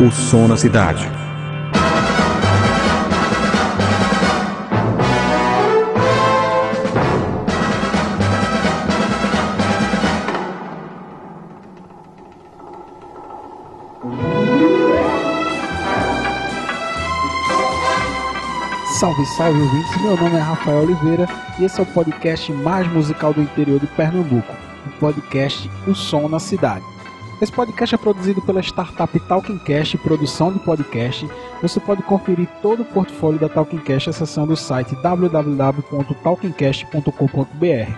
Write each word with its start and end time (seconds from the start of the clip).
O 0.00 0.10
som 0.10 0.48
na 0.48 0.56
cidade. 0.56 1.06
Salve, 18.98 19.26
salve 19.26 19.60
ouvintes, 19.60 20.00
meu 20.00 20.16
nome 20.16 20.36
é 20.36 20.40
Rafael 20.40 20.84
Oliveira 20.84 21.28
e 21.58 21.64
esse 21.64 21.78
é 21.78 21.82
o 21.82 21.86
podcast 21.86 22.50
mais 22.50 22.90
musical 22.90 23.34
do 23.34 23.42
interior 23.42 23.78
de 23.78 23.86
Pernambuco, 23.88 24.56
o 24.86 24.90
podcast 24.98 25.70
O 25.86 25.94
Som 25.94 26.26
na 26.26 26.38
Cidade. 26.38 26.99
Esse 27.40 27.50
podcast 27.50 27.94
é 27.94 27.98
produzido 27.98 28.42
pela 28.42 28.60
startup 28.60 29.18
Talkincast 29.20 29.96
Produção 29.98 30.52
de 30.52 30.58
Podcast. 30.58 31.26
Você 31.62 31.78
pode 31.80 32.02
conferir 32.02 32.46
todo 32.60 32.82
o 32.82 32.84
portfólio 32.84 33.40
da 33.40 33.48
Talkincast 33.48 34.10
acessando 34.10 34.52
o 34.52 34.56
site 34.56 34.94
www.talkincast.com.br 34.96 37.92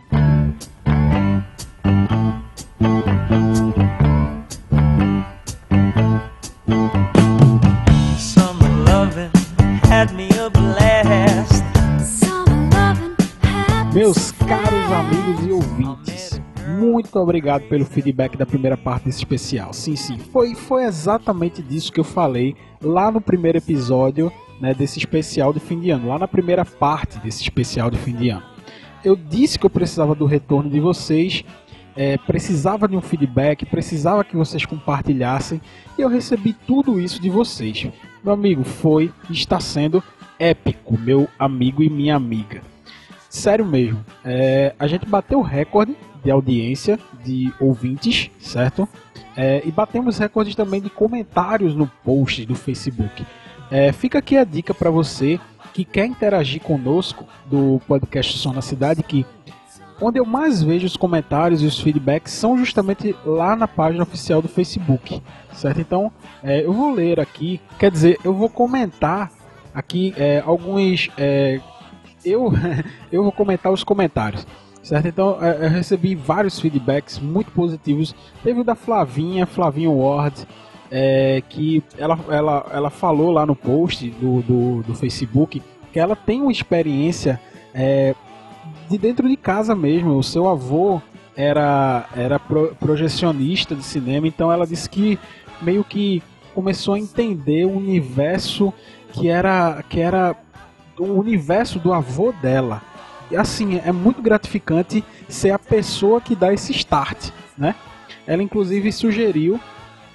Muito 17.03 17.19
obrigado 17.19 17.62
pelo 17.62 17.84
feedback 17.84 18.36
da 18.36 18.47
primeira 18.47 18.77
parte 18.77 19.05
desse 19.05 19.19
especial. 19.19 19.72
Sim, 19.72 19.97
sim, 19.97 20.19
foi, 20.19 20.55
foi 20.55 20.84
exatamente 20.84 21.61
disso 21.62 21.92
que 21.92 22.00
eu 22.00 22.05
falei 22.05 22.55
lá 22.81 23.11
no 23.11 23.20
primeiro 23.20 23.58
episódio 23.58 24.33
né, 24.61 24.72
desse 24.72 24.98
especial 24.98 25.53
de 25.53 25.61
fim 25.61 25.80
de 25.80 25.91
ano, 25.91 26.08
lá 26.08 26.19
na 26.19 26.28
primeira 26.28 26.64
parte 26.64 27.19
desse 27.19 27.42
especial 27.42 27.91
de 27.91 27.98
fim 27.98 28.14
de 28.14 28.30
ano. 28.30 28.45
Eu 29.05 29.17
disse 29.17 29.58
que 29.58 29.67
eu 29.67 29.70
precisava 29.70 30.14
do 30.14 30.25
retorno 30.25 30.70
de 30.70 30.78
vocês, 30.78 31.45
é, 31.97 32.17
precisava 32.17 32.86
de 32.86 32.97
um 32.97 33.00
feedback, 33.00 33.67
precisava 33.67 34.25
que 34.25 34.36
vocês 34.36 34.64
compartilhassem 34.64 35.61
e 35.98 36.03
eu 36.03 36.08
recebi 36.08 36.53
tudo 36.67 37.00
isso 37.00 37.20
de 37.20 37.28
vocês. 37.28 37.89
Meu 38.23 38.33
amigo, 38.33 38.62
foi 38.62 39.12
está 39.28 39.58
sendo 39.58 40.03
épico, 40.39 40.97
meu 40.97 41.28
amigo 41.36 41.83
e 41.83 41.91
minha 41.91 42.14
amiga. 42.14 42.62
Sério 43.28 43.67
mesmo, 43.67 44.05
é, 44.25 44.75
a 44.78 44.86
gente 44.86 45.06
bateu 45.06 45.41
o 45.41 45.42
recorde 45.42 45.97
de 46.23 46.31
audiência, 46.31 46.98
de 47.24 47.52
ouvintes, 47.61 48.30
certo? 48.39 48.89
É, 49.36 49.63
e 49.64 49.70
batemos 49.70 50.19
recordes 50.19 50.55
também 50.55 50.80
de 50.80 50.91
comentários 50.91 51.74
no 51.74 51.86
post 52.05 52.45
do 52.45 52.55
Facebook. 52.55 53.27
É, 53.70 53.91
fica 53.92 54.19
aqui 54.19 54.36
a 54.36 54.45
dica 54.45 54.74
para 54.74 54.91
você 54.91 55.41
que 55.73 55.85
quer 55.85 56.05
interagir 56.05 56.61
conosco 56.61 57.27
do 57.47 57.80
podcast 57.86 58.36
Som 58.39 58.52
na 58.52 58.61
Cidade, 58.61 59.02
que 59.02 59.24
onde 60.01 60.19
eu 60.19 60.27
mais 60.27 60.63
vejo 60.63 60.86
os 60.86 60.97
comentários 60.97 61.63
e 61.63 61.67
os 61.67 61.80
feedbacks 61.80 62.33
são 62.33 62.58
justamente 62.58 63.17
lá 63.24 63.57
na 63.57 63.68
página 63.68 64.02
oficial 64.02 64.42
do 64.42 64.48
Facebook, 64.48 65.23
certo? 65.52 65.80
Então, 65.80 66.13
é, 66.42 66.64
eu 66.64 66.73
vou 66.73 66.92
ler 66.92 67.20
aqui, 67.20 67.61
quer 67.79 67.91
dizer, 67.91 68.18
eu 68.24 68.35
vou 68.35 68.48
comentar 68.48 69.30
aqui 69.74 70.13
é, 70.17 70.42
alguns. 70.45 71.08
é, 71.17 71.61
eu, 72.24 72.52
eu 73.11 73.23
vou 73.23 73.33
comentar 73.33 73.73
os 73.73 73.85
comentários, 73.85 74.47
certo? 74.83 75.09
Então, 75.09 75.39
é, 75.41 75.67
eu 75.67 75.70
recebi 75.70 76.15
vários 76.15 76.59
feedbacks 76.59 77.19
muito 77.19 77.51
positivos. 77.53 78.15
Teve 78.43 78.61
o 78.61 78.65
da 78.65 78.75
Flavinha, 78.75 79.47
Flavinha 79.47 79.91
Ward, 79.91 80.47
é, 80.91 81.43
que 81.48 81.83
ela, 81.97 82.19
ela, 82.29 82.67
ela 82.73 82.91
falou 82.91 83.31
lá 83.31 83.47
no 83.47 83.57
post 83.57 84.11
do, 84.11 84.42
do, 84.42 84.83
do 84.83 84.95
Facebook 84.95 85.63
que 85.92 86.01
ela 86.01 86.17
tem 86.17 86.41
uma 86.41 86.51
experiência 86.51 87.41
é, 87.75 88.15
de 88.89 88.98
dentro 88.98 89.29
de 89.29 89.37
casa 89.37 89.75
mesmo. 89.75 90.17
O 90.17 90.23
seu 90.23 90.48
avô 90.48 91.01
era, 91.37 92.07
era 92.17 92.39
pro, 92.39 92.75
projecionista 92.81 93.75
de 93.75 93.83
cinema, 93.83 94.27
então 94.27 94.51
ela 94.51 94.67
disse 94.67 94.89
que 94.89 95.19
meio 95.61 95.85
que 95.85 96.23
começou 96.55 96.95
a 96.95 96.98
entender 96.98 97.67
o 97.67 97.77
universo 97.77 98.73
que 99.13 99.29
era, 99.29 99.83
que 99.89 100.01
era 100.01 100.35
o 100.98 101.05
universo 101.05 101.79
do 101.79 101.92
avô 101.92 102.33
dela. 102.33 102.83
Assim, 103.37 103.81
é 103.85 103.93
muito 103.93 104.23
gratificante 104.23 105.05
ser 105.29 105.51
a 105.51 105.59
pessoa 105.59 106.20
que 106.20 106.35
dá 106.35 106.53
esse 106.53 106.73
start, 106.73 107.31
né? 107.57 107.75
Ela 108.27 108.43
inclusive 108.43 108.93
sugeriu 108.93 109.59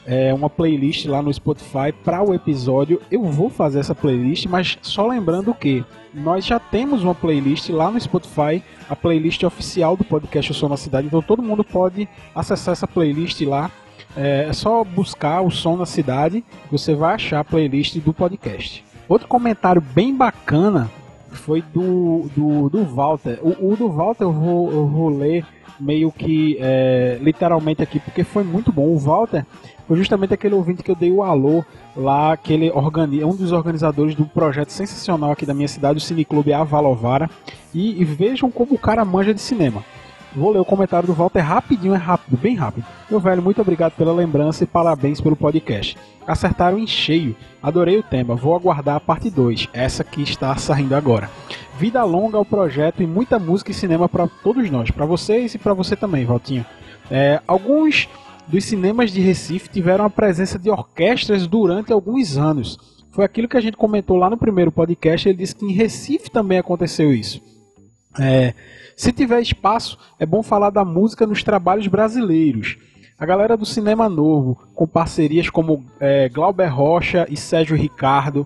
é, 0.07 0.33
uma 0.33 0.49
playlist 0.49 1.05
lá 1.05 1.21
no 1.21 1.33
Spotify 1.33 1.91
para 2.03 2.23
o 2.23 2.33
episódio. 2.33 3.01
Eu 3.11 3.23
vou 3.25 3.49
fazer 3.49 3.79
essa 3.79 3.93
playlist, 3.93 4.45
mas 4.45 4.77
só 4.81 5.05
lembrando 5.05 5.53
que 5.53 5.83
nós 6.13 6.45
já 6.45 6.57
temos 6.57 7.03
uma 7.03 7.13
playlist 7.13 7.69
lá 7.69 7.91
no 7.91 7.99
Spotify, 7.99 8.63
a 8.89 8.95
playlist 8.95 9.43
oficial 9.43 9.97
do 9.97 10.05
podcast 10.05 10.49
Eu 10.49 10.57
Sou 10.57 10.69
na 10.69 10.77
Cidade, 10.77 11.07
então 11.07 11.21
todo 11.21 11.43
mundo 11.43 11.63
pode 11.63 12.07
acessar 12.33 12.71
essa 12.71 12.87
playlist 12.87 13.41
lá. 13.41 13.69
É, 14.15 14.47
é 14.49 14.53
só 14.53 14.83
buscar 14.83 15.41
o 15.41 15.51
Som 15.51 15.75
na 15.75 15.85
Cidade, 15.85 16.43
você 16.71 16.95
vai 16.95 17.15
achar 17.15 17.41
a 17.41 17.43
playlist 17.43 17.97
do 17.97 18.13
podcast. 18.13 18.83
Outro 19.09 19.27
comentário 19.27 19.81
bem 19.81 20.15
bacana 20.15 20.89
foi 21.37 21.61
do, 21.61 22.29
do, 22.35 22.69
do 22.69 22.83
Walter. 22.83 23.39
O, 23.41 23.71
o 23.71 23.75
do 23.75 23.89
Walter 23.89 24.23
eu 24.23 24.31
vou, 24.31 24.71
eu 24.71 24.87
vou 24.87 25.09
ler 25.09 25.45
meio 25.79 26.11
que 26.11 26.57
é, 26.59 27.17
literalmente 27.21 27.81
aqui, 27.81 27.99
porque 27.99 28.23
foi 28.23 28.43
muito 28.43 28.71
bom. 28.71 28.87
O 28.87 28.97
Walter 28.97 29.45
foi 29.87 29.97
justamente 29.97 30.33
aquele 30.33 30.55
ouvinte 30.55 30.83
que 30.83 30.91
eu 30.91 30.95
dei 30.95 31.11
o 31.11 31.23
alô 31.23 31.63
lá, 31.95 32.35
que 32.35 32.53
ele 32.53 32.69
organiza, 32.71 33.25
um 33.25 33.35
dos 33.35 33.51
organizadores 33.51 34.15
do 34.15 34.25
projeto 34.25 34.69
sensacional 34.69 35.31
aqui 35.31 35.45
da 35.45 35.53
minha 35.53 35.67
cidade, 35.67 35.97
o 35.97 36.01
Cineclube 36.01 36.53
Avalovara. 36.53 37.29
E, 37.73 38.01
e 38.01 38.03
vejam 38.03 38.49
como 38.49 38.73
o 38.73 38.79
cara 38.79 39.05
manja 39.05 39.33
de 39.33 39.41
cinema. 39.41 39.83
Vou 40.35 40.51
ler 40.51 40.59
o 40.59 40.65
comentário 40.65 41.07
do 41.07 41.13
Walter 41.13 41.39
rapidinho, 41.39 41.95
é 41.95 41.97
rápido, 41.97 42.37
bem 42.37 42.55
rápido. 42.55 42.85
Meu 43.09 43.19
velho, 43.19 43.41
muito 43.41 43.61
obrigado 43.61 43.93
pela 43.93 44.13
lembrança 44.13 44.63
e 44.63 44.67
parabéns 44.67 45.21
pelo 45.21 45.35
podcast. 45.35 45.97
Acertaram 46.25 46.77
em 46.77 46.85
cheio. 46.85 47.35
Adorei 47.61 47.97
o 47.97 48.03
tema. 48.03 48.35
Vou 48.35 48.55
aguardar 48.55 48.97
a 48.97 48.99
parte 48.99 49.29
2, 49.29 49.69
essa 49.73 50.03
que 50.03 50.21
está 50.21 50.55
saindo 50.57 50.95
agora. 50.95 51.29
Vida 51.79 52.03
longa 52.03 52.37
ao 52.37 52.45
projeto 52.45 53.01
e 53.01 53.07
muita 53.07 53.39
música 53.39 53.71
e 53.71 53.73
cinema 53.73 54.09
para 54.09 54.27
todos 54.27 54.69
nós, 54.69 54.91
para 54.91 55.05
vocês 55.05 55.53
e 55.55 55.57
para 55.57 55.73
você 55.73 55.95
também, 55.95 56.25
Valtinho. 56.25 56.65
É, 57.09 57.41
alguns 57.47 58.09
dos 58.47 58.63
cinemas 58.65 59.11
de 59.11 59.21
Recife 59.21 59.69
tiveram 59.69 60.05
a 60.05 60.09
presença 60.09 60.57
de 60.57 60.69
orquestras 60.69 61.47
durante 61.47 61.91
alguns 61.91 62.37
anos. 62.37 62.77
Foi 63.11 63.25
aquilo 63.25 63.47
que 63.47 63.57
a 63.57 63.61
gente 63.61 63.75
comentou 63.77 64.17
lá 64.17 64.29
no 64.29 64.37
primeiro 64.37 64.71
podcast. 64.71 65.27
Ele 65.27 65.37
disse 65.37 65.55
que 65.55 65.65
em 65.65 65.73
Recife 65.73 66.29
também 66.29 66.59
aconteceu 66.59 67.13
isso. 67.13 67.41
É, 68.19 68.53
se 68.95 69.11
tiver 69.11 69.41
espaço, 69.41 69.97
é 70.19 70.25
bom 70.25 70.41
falar 70.41 70.69
da 70.69 70.83
música 70.83 71.27
nos 71.27 71.43
trabalhos 71.43 71.87
brasileiros. 71.87 72.77
A 73.19 73.25
galera 73.25 73.57
do 73.57 73.65
Cinema 73.65 74.07
Novo, 74.07 74.59
com 74.75 74.87
parcerias 74.87 75.49
como 75.49 75.83
é, 75.99 76.29
Glauber 76.29 76.67
Rocha 76.67 77.25
e 77.29 77.35
Sérgio 77.35 77.75
Ricardo. 77.75 78.45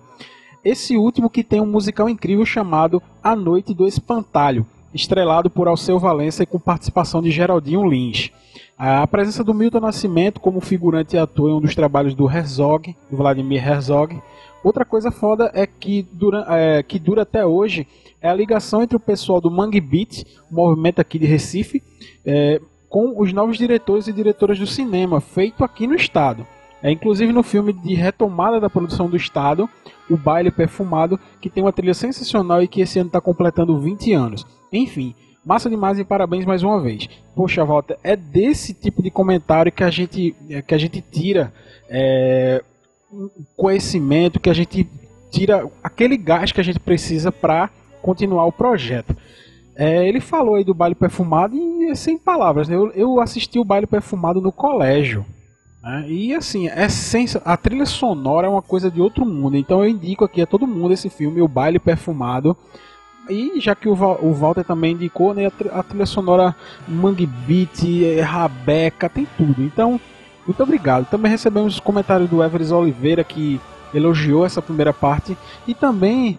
Esse 0.64 0.96
último 0.96 1.28
que 1.28 1.44
tem 1.44 1.60
um 1.60 1.66
musical 1.66 2.08
incrível 2.08 2.46
chamado 2.46 3.02
A 3.22 3.36
Noite 3.36 3.74
do 3.74 3.86
Espantalho, 3.86 4.66
estrelado 4.94 5.50
por 5.50 5.68
Alceu 5.68 5.98
Valença 5.98 6.42
e 6.42 6.46
com 6.46 6.58
participação 6.58 7.20
de 7.20 7.30
Geraldinho 7.30 7.86
Lins. 7.86 8.30
A 8.78 9.06
presença 9.06 9.44
do 9.44 9.54
Milton 9.54 9.80
Nascimento 9.80 10.40
como 10.40 10.60
figurante 10.60 11.16
e 11.16 11.18
ator 11.18 11.50
em 11.50 11.54
um 11.54 11.60
dos 11.60 11.74
trabalhos 11.74 12.14
do 12.14 12.30
Herzog, 12.30 12.96
do 13.10 13.16
Vladimir 13.16 13.66
Herzog. 13.66 14.20
Outra 14.62 14.84
coisa 14.84 15.10
foda 15.10 15.50
é 15.54 15.66
que 15.66 16.02
dura, 16.12 16.46
é, 16.48 16.82
que 16.82 16.98
dura 16.98 17.22
até 17.22 17.44
hoje 17.44 17.86
é 18.20 18.28
a 18.28 18.34
ligação 18.34 18.82
entre 18.82 18.96
o 18.96 19.00
pessoal 19.00 19.40
do 19.40 19.50
Mangue 19.50 19.80
Beat, 19.80 20.24
o 20.50 20.54
movimento 20.54 21.00
aqui 21.00 21.18
de 21.18 21.26
Recife, 21.26 21.82
é, 22.24 22.60
com 22.88 23.20
os 23.20 23.32
novos 23.32 23.58
diretores 23.58 24.06
e 24.06 24.12
diretoras 24.12 24.58
do 24.58 24.66
cinema, 24.66 25.20
feito 25.20 25.64
aqui 25.64 25.86
no 25.86 25.94
estado. 25.94 26.46
É, 26.80 26.90
inclusive 26.90 27.32
no 27.32 27.42
filme 27.42 27.72
de 27.72 27.94
retomada 27.94 28.60
da 28.60 28.70
produção 28.70 29.08
do 29.08 29.16
estado, 29.16 29.68
O 30.10 30.16
Baile 30.16 30.50
Perfumado, 30.50 31.18
que 31.40 31.48
tem 31.48 31.62
uma 31.62 31.72
trilha 31.72 31.94
sensacional 31.94 32.62
e 32.62 32.68
que 32.68 32.80
esse 32.80 32.98
ano 32.98 33.06
está 33.06 33.20
completando 33.20 33.78
20 33.78 34.12
anos. 34.12 34.46
Enfim, 34.72 35.14
massa 35.44 35.70
demais 35.70 35.98
e 35.98 36.04
parabéns 36.04 36.44
mais 36.44 36.62
uma 36.62 36.80
vez. 36.80 37.08
Poxa, 37.34 37.64
Walter, 37.64 37.96
é 38.02 38.16
desse 38.16 38.74
tipo 38.74 39.02
de 39.02 39.10
comentário 39.10 39.72
que 39.72 39.84
a 39.84 39.90
gente, 39.90 40.34
que 40.66 40.74
a 40.74 40.78
gente 40.78 41.00
tira 41.00 41.52
é, 41.88 42.62
conhecimento, 43.56 44.40
que 44.40 44.50
a 44.50 44.54
gente 44.54 44.88
tira 45.30 45.68
aquele 45.82 46.16
gás 46.16 46.52
que 46.52 46.60
a 46.60 46.64
gente 46.64 46.78
precisa 46.78 47.32
para 47.32 47.70
continuar 48.02 48.46
o 48.46 48.52
projeto. 48.52 49.16
É, 49.74 50.06
ele 50.06 50.20
falou 50.20 50.56
aí 50.56 50.64
do 50.64 50.74
baile 50.74 50.94
perfumado 50.94 51.56
e 51.56 51.96
sem 51.96 52.18
palavras. 52.18 52.68
Né? 52.68 52.76
Eu, 52.76 52.90
eu 52.92 53.20
assisti 53.20 53.58
o 53.58 53.64
baile 53.64 53.86
perfumado 53.86 54.40
no 54.40 54.52
colégio. 54.52 55.24
Né? 55.82 56.06
E 56.08 56.34
assim, 56.34 56.68
é 56.68 56.88
sens... 56.88 57.36
a 57.44 57.56
trilha 57.56 57.86
sonora 57.86 58.46
é 58.46 58.50
uma 58.50 58.62
coisa 58.62 58.90
de 58.90 59.00
outro 59.00 59.24
mundo. 59.24 59.56
Então 59.56 59.82
eu 59.82 59.88
indico 59.88 60.24
aqui 60.24 60.42
a 60.42 60.46
todo 60.46 60.66
mundo 60.66 60.92
esse 60.92 61.08
filme, 61.08 61.40
O 61.40 61.48
Baile 61.48 61.78
Perfumado. 61.78 62.56
E 63.30 63.60
já 63.60 63.74
que 63.74 63.88
o, 63.88 63.92
o 63.92 64.32
Walter 64.34 64.64
também 64.64 64.92
indicou, 64.92 65.32
né, 65.32 65.50
a 65.72 65.82
trilha 65.82 66.06
sonora 66.06 66.54
Mangue 66.88 67.24
Beat, 67.24 67.84
é, 68.04 68.20
Rabeca, 68.20 69.08
tem 69.08 69.26
tudo. 69.38 69.62
Então, 69.62 69.98
muito 70.46 70.62
obrigado. 70.62 71.06
Também 71.08 71.30
recebemos 71.30 71.74
os 71.74 71.80
comentários 71.80 72.28
do 72.28 72.42
Everest 72.42 72.72
Oliveira 72.72 73.24
que 73.24 73.60
elogiou 73.94 74.44
essa 74.44 74.62
primeira 74.62 74.92
parte 74.92 75.36
e 75.66 75.74
também 75.74 76.38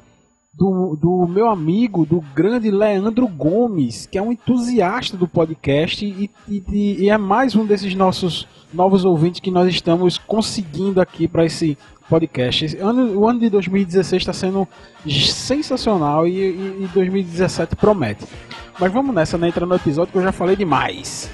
do, 0.53 0.95
do 0.95 1.27
meu 1.27 1.49
amigo, 1.49 2.05
do 2.05 2.21
grande 2.33 2.69
Leandro 2.69 3.27
Gomes, 3.27 4.05
que 4.05 4.17
é 4.17 4.21
um 4.21 4.31
entusiasta 4.31 5.17
do 5.17 5.27
podcast 5.27 6.05
e, 6.05 6.29
e, 6.47 7.03
e 7.03 7.09
é 7.09 7.17
mais 7.17 7.55
um 7.55 7.65
desses 7.65 7.95
nossos 7.95 8.47
novos 8.71 9.03
ouvintes 9.03 9.39
que 9.39 9.49
nós 9.49 9.67
estamos 9.67 10.17
conseguindo 10.17 11.01
aqui 11.01 11.27
para 11.27 11.45
esse 11.45 11.77
podcast. 12.07 12.77
Ano, 12.77 13.19
o 13.19 13.27
ano 13.27 13.39
de 13.39 13.49
2016 13.49 14.21
está 14.21 14.33
sendo 14.33 14.67
sensacional 15.07 16.27
e, 16.27 16.37
e, 16.37 16.83
e 16.83 16.89
2017 16.93 17.75
promete. 17.75 18.25
Mas 18.79 18.91
vamos 18.91 19.13
nessa, 19.13 19.37
né? 19.37 19.47
Entra 19.47 19.65
no 19.65 19.75
episódio 19.75 20.11
que 20.11 20.17
eu 20.17 20.23
já 20.23 20.31
falei 20.31 20.55
demais. 20.55 21.29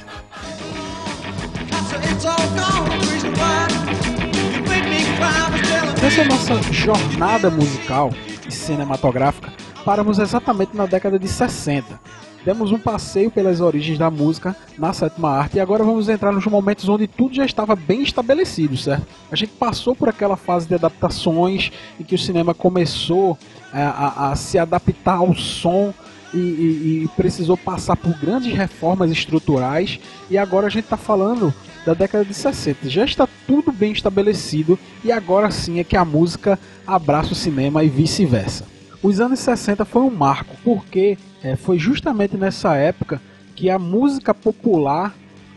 Nessa 6.01 6.23
nossa 6.23 6.73
jornada 6.73 7.49
musical 7.49 8.09
e 8.47 8.51
cinematográfica, 8.51 9.51
paramos 9.83 10.17
exatamente 10.17 10.75
na 10.75 10.85
década 10.85 11.19
de 11.19 11.27
60. 11.27 11.99
Demos 12.45 12.71
um 12.71 12.79
passeio 12.79 13.29
pelas 13.29 13.59
origens 13.59 13.97
da 13.97 14.09
música 14.09 14.55
na 14.77 14.93
sétima 14.93 15.29
arte 15.29 15.57
e 15.57 15.59
agora 15.59 15.83
vamos 15.83 16.07
entrar 16.07 16.31
nos 16.31 16.45
momentos 16.45 16.87
onde 16.87 17.05
tudo 17.05 17.35
já 17.35 17.45
estava 17.45 17.75
bem 17.75 18.01
estabelecido, 18.01 18.77
certo? 18.77 19.05
A 19.29 19.35
gente 19.35 19.51
passou 19.51 19.93
por 19.93 20.07
aquela 20.07 20.37
fase 20.37 20.67
de 20.67 20.73
adaptações 20.73 21.71
em 21.99 22.03
que 22.03 22.15
o 22.15 22.17
cinema 22.17 22.53
começou 22.53 23.37
a, 23.73 23.79
é, 23.79 23.83
a, 23.83 24.31
a 24.31 24.35
se 24.35 24.57
adaptar 24.57 25.17
ao 25.17 25.35
som 25.35 25.93
e, 26.33 26.37
e, 26.37 27.03
e, 27.03 27.07
precisou 27.15 27.57
passar 27.57 27.95
por 27.95 28.13
grandes 28.19 28.53
reformas 28.53 29.11
estruturais 29.11 29.99
e 30.29 30.37
agora 30.37 30.67
a 30.67 30.69
gente 30.69 30.85
está 30.85 30.97
falando 30.97 31.53
da 31.85 31.93
década 31.93 32.25
de 32.25 32.33
60. 32.33 32.89
Já 32.89 33.05
está 33.05 33.27
tudo 33.47 33.71
bem 33.71 33.91
estabelecido 33.91 34.77
e 35.03 35.11
agora 35.11 35.51
sim 35.51 35.79
é 35.79 35.83
que 35.83 35.97
a 35.97 36.05
música 36.05 36.59
abraça 36.85 37.33
o 37.33 37.35
cinema 37.35 37.83
e 37.83 37.89
vice-versa. 37.89 38.65
Os 39.01 39.19
anos 39.19 39.39
60 39.39 39.85
foi 39.85 40.01
um 40.01 40.09
marco, 40.09 40.55
porque 40.63 41.17
é, 41.43 41.55
foi 41.55 41.79
justamente 41.79 42.35
nessa 42.35 42.75
época 42.75 43.21
que 43.55 43.69
a 43.69 43.79
música 43.79 44.33
popular 44.33 45.15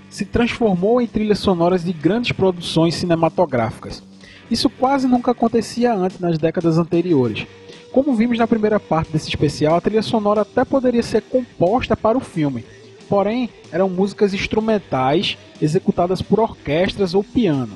se 0.09 0.25
transformou 0.25 1.01
em 1.01 1.07
trilhas 1.07 1.39
sonoras 1.39 1.83
de 1.83 1.93
grandes 1.93 2.33
produções 2.33 2.95
cinematográficas. 2.95 4.03
Isso 4.51 4.69
quase 4.69 5.09
nunca 5.09 5.31
acontecia 5.31 5.95
antes 5.95 6.19
nas 6.21 6.39
décadas 6.39 6.79
anteriores. 6.79 7.47
Como 7.91 8.15
vimos 8.15 8.39
na 8.39 8.47
primeira 8.47 8.79
parte 8.79 9.13
desse 9.13 9.29
especial, 9.29 9.77
a 9.77 9.81
trilha 9.81 10.03
sonora 10.03 10.43
até 10.43 10.65
poderia 10.65 11.03
ser 11.03 11.23
composta 11.23 11.97
para 11.97 12.17
o 12.17 12.21
filme, 12.21 12.65
porém 13.13 13.51
eram 13.71 13.91
músicas 13.91 14.33
instrumentais 14.33 15.37
executadas 15.61 16.23
por 16.23 16.41
orquestras 16.41 17.13
ou 17.13 17.23
piano. 17.23 17.75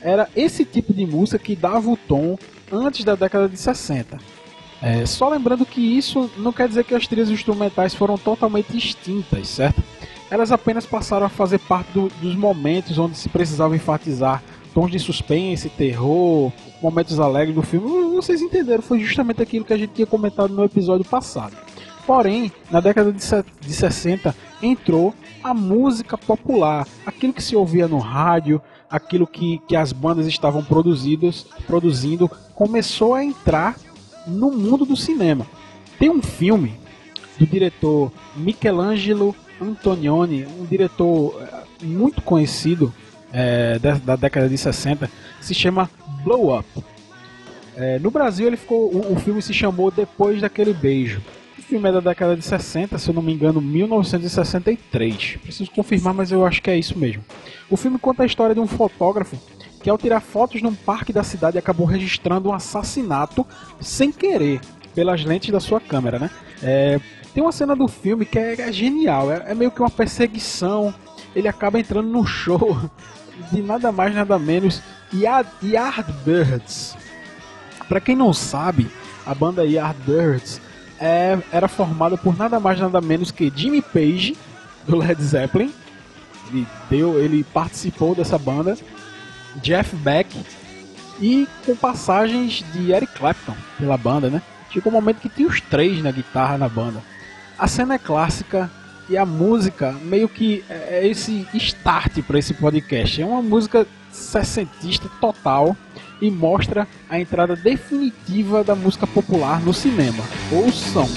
Era 0.00 0.30
esse 0.34 0.64
tipo 0.64 0.94
de 0.94 1.04
música 1.04 1.38
que 1.38 1.54
dava 1.54 1.90
o 1.90 1.96
tom 2.08 2.38
antes 2.72 3.04
da 3.04 3.14
década 3.14 3.50
de 3.50 3.58
60. 3.58 4.16
É, 4.80 5.04
só 5.04 5.28
lembrando 5.28 5.66
que 5.66 5.78
isso 5.78 6.30
não 6.38 6.54
quer 6.54 6.68
dizer 6.68 6.84
que 6.84 6.94
as 6.94 7.06
trilhas 7.06 7.28
instrumentais 7.28 7.94
foram 7.94 8.16
totalmente 8.16 8.74
extintas, 8.74 9.46
certo? 9.48 9.82
Elas 10.30 10.50
apenas 10.50 10.86
passaram 10.86 11.26
a 11.26 11.28
fazer 11.28 11.58
parte 11.58 11.92
do, 11.92 12.08
dos 12.22 12.34
momentos 12.34 12.96
onde 12.96 13.14
se 13.18 13.28
precisava 13.28 13.76
enfatizar 13.76 14.42
tons 14.72 14.90
de 14.90 14.98
suspense, 14.98 15.68
terror, 15.68 16.50
momentos 16.80 17.20
alegres 17.20 17.54
do 17.54 17.62
filme. 17.62 18.16
Vocês 18.16 18.40
entenderam, 18.40 18.82
foi 18.82 19.00
justamente 19.00 19.42
aquilo 19.42 19.66
que 19.66 19.74
a 19.74 19.76
gente 19.76 19.92
tinha 19.92 20.06
comentado 20.06 20.54
no 20.54 20.64
episódio 20.64 21.04
passado. 21.04 21.54
Porém, 22.06 22.50
na 22.70 22.80
década 22.80 23.12
de 23.12 23.72
60 23.72 24.34
entrou 24.60 25.14
a 25.42 25.54
música 25.54 26.18
popular, 26.18 26.86
aquilo 27.06 27.32
que 27.32 27.42
se 27.42 27.54
ouvia 27.54 27.86
no 27.86 27.98
rádio, 27.98 28.60
aquilo 28.90 29.26
que, 29.26 29.58
que 29.68 29.76
as 29.76 29.92
bandas 29.92 30.26
estavam 30.26 30.64
produzidas, 30.64 31.46
produzindo, 31.66 32.30
começou 32.54 33.14
a 33.14 33.24
entrar 33.24 33.76
no 34.26 34.50
mundo 34.50 34.84
do 34.84 34.96
cinema. 34.96 35.46
Tem 35.98 36.10
um 36.10 36.22
filme 36.22 36.74
do 37.38 37.46
diretor 37.46 38.12
Michelangelo 38.36 39.34
Antonioni, 39.60 40.44
um 40.44 40.66
diretor 40.66 41.40
eh, 41.40 41.84
muito 41.84 42.20
conhecido 42.22 42.92
é, 43.32 43.78
da, 43.78 43.94
da, 43.94 44.16
década 44.16 44.48
de 44.48 44.58
60, 44.58 45.08
se 45.40 45.54
chama 45.54 45.88
Blow 46.24 46.56
Up. 46.58 46.66
É, 47.76 47.98
no 47.98 48.10
Brasil 48.10 48.46
ele 48.46 48.56
ficou, 48.56 48.92
o, 48.92 49.12
o 49.12 49.16
filme 49.16 49.40
se 49.40 49.54
chamou 49.54 49.90
Depois 49.90 50.42
daquele 50.42 50.74
beijo 50.74 51.22
filme 51.72 51.88
é 51.88 51.92
da 51.92 52.00
década 52.00 52.36
de 52.36 52.44
60, 52.44 52.98
se 52.98 53.08
eu 53.08 53.14
não 53.14 53.22
me 53.22 53.32
engano, 53.32 53.58
1963. 53.58 55.38
Preciso 55.42 55.70
confirmar, 55.70 56.12
mas 56.12 56.30
eu 56.30 56.44
acho 56.44 56.60
que 56.60 56.70
é 56.70 56.78
isso 56.78 56.98
mesmo. 56.98 57.24
O 57.70 57.78
filme 57.78 57.98
conta 57.98 58.24
a 58.24 58.26
história 58.26 58.54
de 58.54 58.60
um 58.60 58.66
fotógrafo 58.66 59.38
que, 59.82 59.88
ao 59.88 59.96
tirar 59.96 60.20
fotos 60.20 60.60
num 60.60 60.74
parque 60.74 61.14
da 61.14 61.22
cidade, 61.22 61.56
acabou 61.56 61.86
registrando 61.86 62.50
um 62.50 62.52
assassinato 62.52 63.46
sem 63.80 64.12
querer, 64.12 64.60
pelas 64.94 65.24
lentes 65.24 65.48
da 65.48 65.60
sua 65.60 65.80
câmera, 65.80 66.18
né? 66.18 66.30
É, 66.62 67.00
tem 67.32 67.42
uma 67.42 67.52
cena 67.52 67.74
do 67.74 67.88
filme 67.88 68.26
que 68.26 68.38
é, 68.38 68.60
é 68.60 68.70
genial, 68.70 69.32
é, 69.32 69.42
é, 69.46 69.54
meio 69.54 69.70
que 69.70 69.80
uma 69.80 69.88
perseguição. 69.88 70.92
Ele 71.34 71.48
acaba 71.48 71.80
entrando 71.80 72.10
no 72.10 72.26
show 72.26 72.78
de 73.50 73.62
nada 73.62 73.90
mais 73.90 74.14
nada 74.14 74.38
menos 74.38 74.82
Yardbirds. 75.10 76.98
Para 77.88 77.98
quem 77.98 78.14
não 78.14 78.34
sabe, 78.34 78.90
a 79.24 79.34
banda 79.34 79.64
Yardbirds 79.64 80.60
é, 81.02 81.36
era 81.50 81.66
formada 81.66 82.16
por 82.16 82.38
nada 82.38 82.60
mais 82.60 82.78
nada 82.78 83.00
menos 83.00 83.32
que 83.32 83.52
Jimmy 83.54 83.82
Page 83.82 84.36
do 84.86 84.96
Led 84.96 85.20
Zeppelin. 85.20 85.72
Ele 86.48 86.66
deu, 86.88 87.18
ele 87.18 87.42
participou 87.42 88.14
dessa 88.14 88.38
banda. 88.38 88.78
Jeff 89.56 89.96
Beck 89.96 90.40
e 91.20 91.46
com 91.66 91.74
passagens 91.74 92.64
de 92.72 92.92
Eric 92.92 93.12
Clapton 93.14 93.54
pela 93.78 93.96
banda, 93.96 94.30
né? 94.30 94.40
Chegou 94.70 94.90
um 94.90 94.94
momento 94.94 95.20
que 95.20 95.28
tinha 95.28 95.48
os 95.48 95.60
três 95.60 96.00
na 96.02 96.12
guitarra 96.12 96.56
na 96.56 96.68
banda. 96.68 97.02
A 97.58 97.66
cena 97.66 97.94
é 97.94 97.98
clássica 97.98 98.70
e 99.10 99.18
a 99.18 99.26
música 99.26 99.92
meio 100.04 100.28
que 100.28 100.64
é, 100.70 101.00
é 101.00 101.06
esse 101.06 101.46
start 101.54 102.22
para 102.22 102.38
esse 102.38 102.54
podcast. 102.54 103.20
É 103.20 103.26
uma 103.26 103.42
música 103.42 103.86
sessentista 104.12 105.08
total 105.20 105.76
e 106.20 106.30
mostra 106.30 106.86
a 107.10 107.18
entrada 107.18 107.56
definitiva 107.56 108.62
da 108.62 108.74
música 108.74 109.06
popular 109.06 109.60
no 109.60 109.74
cinema. 109.74 110.22
Ouçam! 110.52 111.08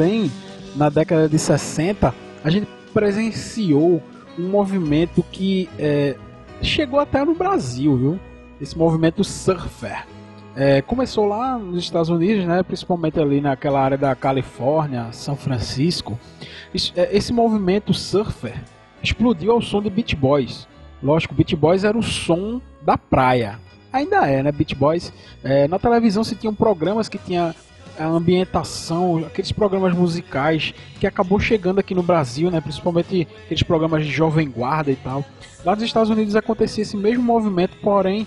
Também, 0.00 0.32
na 0.74 0.88
década 0.88 1.28
de 1.28 1.38
60, 1.38 2.14
a 2.42 2.48
gente 2.48 2.66
presenciou 2.94 4.02
um 4.38 4.48
movimento 4.48 5.22
que 5.30 5.68
é, 5.78 6.16
chegou 6.62 6.98
até 6.98 7.22
no 7.22 7.34
Brasil, 7.34 7.96
viu? 7.98 8.20
Esse 8.58 8.78
movimento 8.78 9.22
surfer. 9.22 10.06
É, 10.56 10.80
começou 10.80 11.26
lá 11.26 11.58
nos 11.58 11.84
Estados 11.84 12.08
Unidos, 12.08 12.46
né, 12.46 12.62
principalmente 12.62 13.20
ali 13.20 13.42
naquela 13.42 13.78
área 13.78 13.98
da 13.98 14.14
Califórnia, 14.14 15.12
São 15.12 15.36
Francisco. 15.36 16.18
É, 16.96 17.14
esse 17.14 17.30
movimento 17.30 17.92
surfer 17.92 18.58
explodiu 19.02 19.52
ao 19.52 19.60
som 19.60 19.82
de 19.82 19.90
Beach 19.90 20.16
Boys. 20.16 20.66
Lógico, 21.02 21.34
Beach 21.34 21.54
Boys 21.54 21.84
era 21.84 21.96
o 21.96 22.02
som 22.02 22.58
da 22.80 22.96
praia. 22.96 23.58
Ainda 23.92 24.26
é, 24.26 24.42
né, 24.42 24.50
Beach 24.50 24.74
Boys? 24.74 25.12
É, 25.44 25.68
na 25.68 25.78
televisão 25.78 26.24
se 26.24 26.34
tinham 26.36 26.54
programas 26.54 27.06
que 27.06 27.18
tinha 27.18 27.54
a 28.00 28.06
ambientação, 28.06 29.18
aqueles 29.18 29.52
programas 29.52 29.94
musicais 29.94 30.72
que 30.98 31.06
acabou 31.06 31.38
chegando 31.38 31.80
aqui 31.80 31.94
no 31.94 32.02
Brasil, 32.02 32.50
né, 32.50 32.58
principalmente 32.58 33.28
aqueles 33.44 33.62
programas 33.62 34.06
de 34.06 34.10
jovem 34.10 34.48
guarda 34.48 34.90
e 34.90 34.96
tal. 34.96 35.22
Lá 35.62 35.74
nos 35.74 35.84
Estados 35.84 36.08
Unidos 36.08 36.34
acontecia 36.34 36.80
esse 36.80 36.96
mesmo 36.96 37.22
movimento, 37.22 37.76
porém 37.82 38.26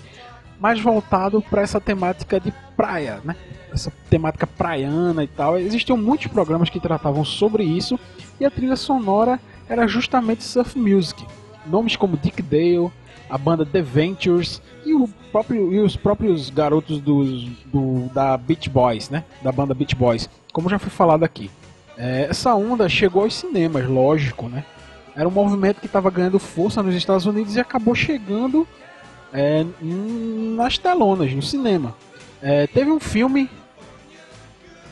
mais 0.60 0.80
voltado 0.80 1.42
para 1.42 1.62
essa 1.62 1.80
temática 1.80 2.38
de 2.38 2.52
praia, 2.76 3.20
né? 3.24 3.34
Essa 3.72 3.92
temática 4.08 4.46
praiana 4.46 5.24
e 5.24 5.26
tal. 5.26 5.58
Existiam 5.58 5.96
muitos 5.96 6.28
programas 6.28 6.70
que 6.70 6.78
tratavam 6.78 7.24
sobre 7.24 7.64
isso 7.64 7.98
e 8.38 8.44
a 8.44 8.50
trilha 8.50 8.76
sonora 8.76 9.40
era 9.68 9.88
justamente 9.88 10.44
surf 10.44 10.78
music. 10.78 11.26
Nomes 11.66 11.96
como 11.96 12.16
Dick 12.16 12.40
Dale, 12.40 12.92
a 13.34 13.38
banda 13.38 13.66
The 13.66 13.82
Ventures 13.82 14.62
e, 14.86 14.94
o 14.94 15.08
próprio, 15.32 15.72
e 15.72 15.80
os 15.80 15.96
próprios 15.96 16.50
garotos 16.50 17.00
dos, 17.00 17.42
do, 17.66 18.08
da 18.14 18.36
Beach 18.36 18.70
Boys, 18.70 19.10
né? 19.10 19.24
Da 19.42 19.50
banda 19.50 19.74
Beach 19.74 19.96
Boys, 19.96 20.30
como 20.52 20.70
já 20.70 20.78
foi 20.78 20.88
falado 20.88 21.24
aqui. 21.24 21.50
É, 21.98 22.28
essa 22.30 22.54
onda 22.54 22.88
chegou 22.88 23.24
aos 23.24 23.34
cinemas, 23.34 23.88
lógico, 23.88 24.48
né? 24.48 24.64
Era 25.16 25.26
um 25.26 25.32
movimento 25.32 25.80
que 25.80 25.86
estava 25.86 26.12
ganhando 26.12 26.38
força 26.38 26.80
nos 26.80 26.94
Estados 26.94 27.26
Unidos 27.26 27.56
e 27.56 27.60
acabou 27.60 27.92
chegando 27.92 28.68
é, 29.32 29.66
nas 29.82 30.78
telonas, 30.78 31.32
no 31.32 31.42
cinema. 31.42 31.92
É, 32.40 32.68
teve 32.68 32.92
um 32.92 33.00
filme 33.00 33.50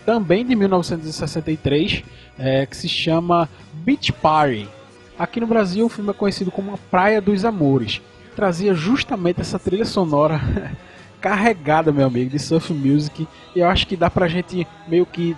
também 0.04 0.44
de 0.44 0.56
1963 0.56 2.02
é, 2.36 2.66
que 2.66 2.76
se 2.76 2.88
chama 2.88 3.48
Beach 3.72 4.12
Party. 4.14 4.68
Aqui 5.16 5.38
no 5.38 5.46
Brasil 5.46 5.86
o 5.86 5.88
filme 5.88 6.10
é 6.10 6.12
conhecido 6.12 6.50
como 6.50 6.74
A 6.74 6.78
Praia 6.90 7.20
dos 7.20 7.44
Amores 7.44 8.02
trazia 8.34 8.74
justamente 8.74 9.40
essa 9.40 9.58
trilha 9.58 9.84
sonora 9.84 10.40
carregada, 11.20 11.92
meu 11.92 12.06
amigo, 12.06 12.30
de 12.30 12.38
surf 12.38 12.72
music. 12.72 13.28
E 13.54 13.60
eu 13.60 13.68
acho 13.68 13.86
que 13.86 13.96
dá 13.96 14.10
pra 14.10 14.28
gente 14.28 14.66
meio 14.88 15.06
que 15.06 15.36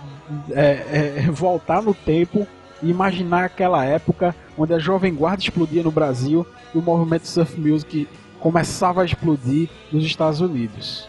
é, 0.51 1.19
é, 1.19 1.31
voltar 1.31 1.81
no 1.81 1.93
tempo 1.93 2.47
e 2.81 2.89
imaginar 2.89 3.45
aquela 3.45 3.85
época 3.85 4.35
onde 4.57 4.73
a 4.73 4.79
Jovem 4.79 5.13
Guarda 5.13 5.43
explodia 5.43 5.83
no 5.83 5.91
Brasil 5.91 6.45
e 6.73 6.77
o 6.77 6.81
movimento 6.81 7.27
surf 7.27 7.59
music 7.59 8.07
começava 8.39 9.01
a 9.01 9.05
explodir 9.05 9.69
nos 9.91 10.03
Estados 10.03 10.41
Unidos. 10.41 11.07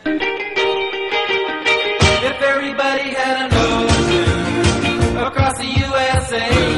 If 2.23 2.43
everybody 2.43 3.15
had 3.15 3.53
an 3.53 3.57
across 5.27 5.59
the 5.59 5.65
USA, 5.65 6.76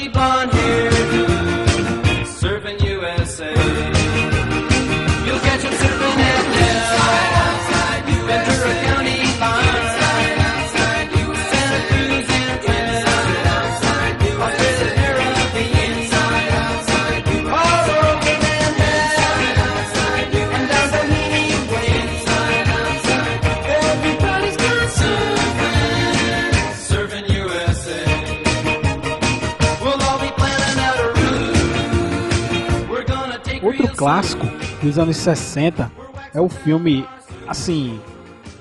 Shiva. 0.00 0.49
Clássico 34.00 34.46
dos 34.82 34.98
anos 34.98 35.18
60 35.18 35.92
é 36.32 36.40
o 36.40 36.48
filme, 36.48 37.04
assim, 37.46 38.00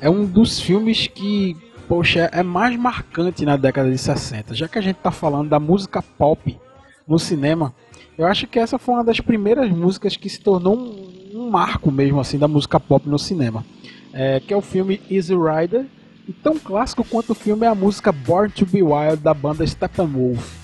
é 0.01 0.09
um 0.09 0.25
dos 0.25 0.59
filmes 0.59 1.07
que, 1.07 1.55
poxa, 1.87 2.29
é 2.33 2.43
mais 2.43 2.77
marcante 2.77 3.45
na 3.45 3.55
década 3.55 3.89
de 3.89 3.97
60. 3.97 4.53
Já 4.53 4.67
que 4.67 4.77
a 4.77 4.81
gente 4.81 4.97
tá 4.97 5.11
falando 5.11 5.47
da 5.47 5.57
música 5.57 6.01
pop 6.01 6.59
no 7.07 7.17
cinema, 7.17 7.73
eu 8.17 8.27
acho 8.27 8.47
que 8.47 8.59
essa 8.59 8.77
foi 8.77 8.95
uma 8.95 9.03
das 9.03 9.21
primeiras 9.21 9.71
músicas 9.71 10.17
que 10.17 10.29
se 10.29 10.41
tornou 10.41 10.77
um, 10.77 11.29
um 11.33 11.49
marco 11.49 11.89
mesmo, 11.89 12.19
assim, 12.19 12.37
da 12.37 12.49
música 12.49 12.77
pop 12.77 13.07
no 13.07 13.17
cinema. 13.17 13.65
É, 14.11 14.41
que 14.41 14.53
é 14.53 14.57
o 14.57 14.61
filme 14.61 14.99
Easy 15.09 15.33
Rider. 15.33 15.85
E 16.27 16.33
tão 16.33 16.59
clássico 16.59 17.01
quanto 17.05 17.29
o 17.29 17.35
filme 17.35 17.65
é 17.65 17.69
a 17.69 17.75
música 17.75 18.11
Born 18.11 18.51
to 18.51 18.65
Be 18.65 18.83
Wild 18.83 19.23
da 19.23 19.33
banda 19.33 19.65
Steppenwolf 19.65 20.58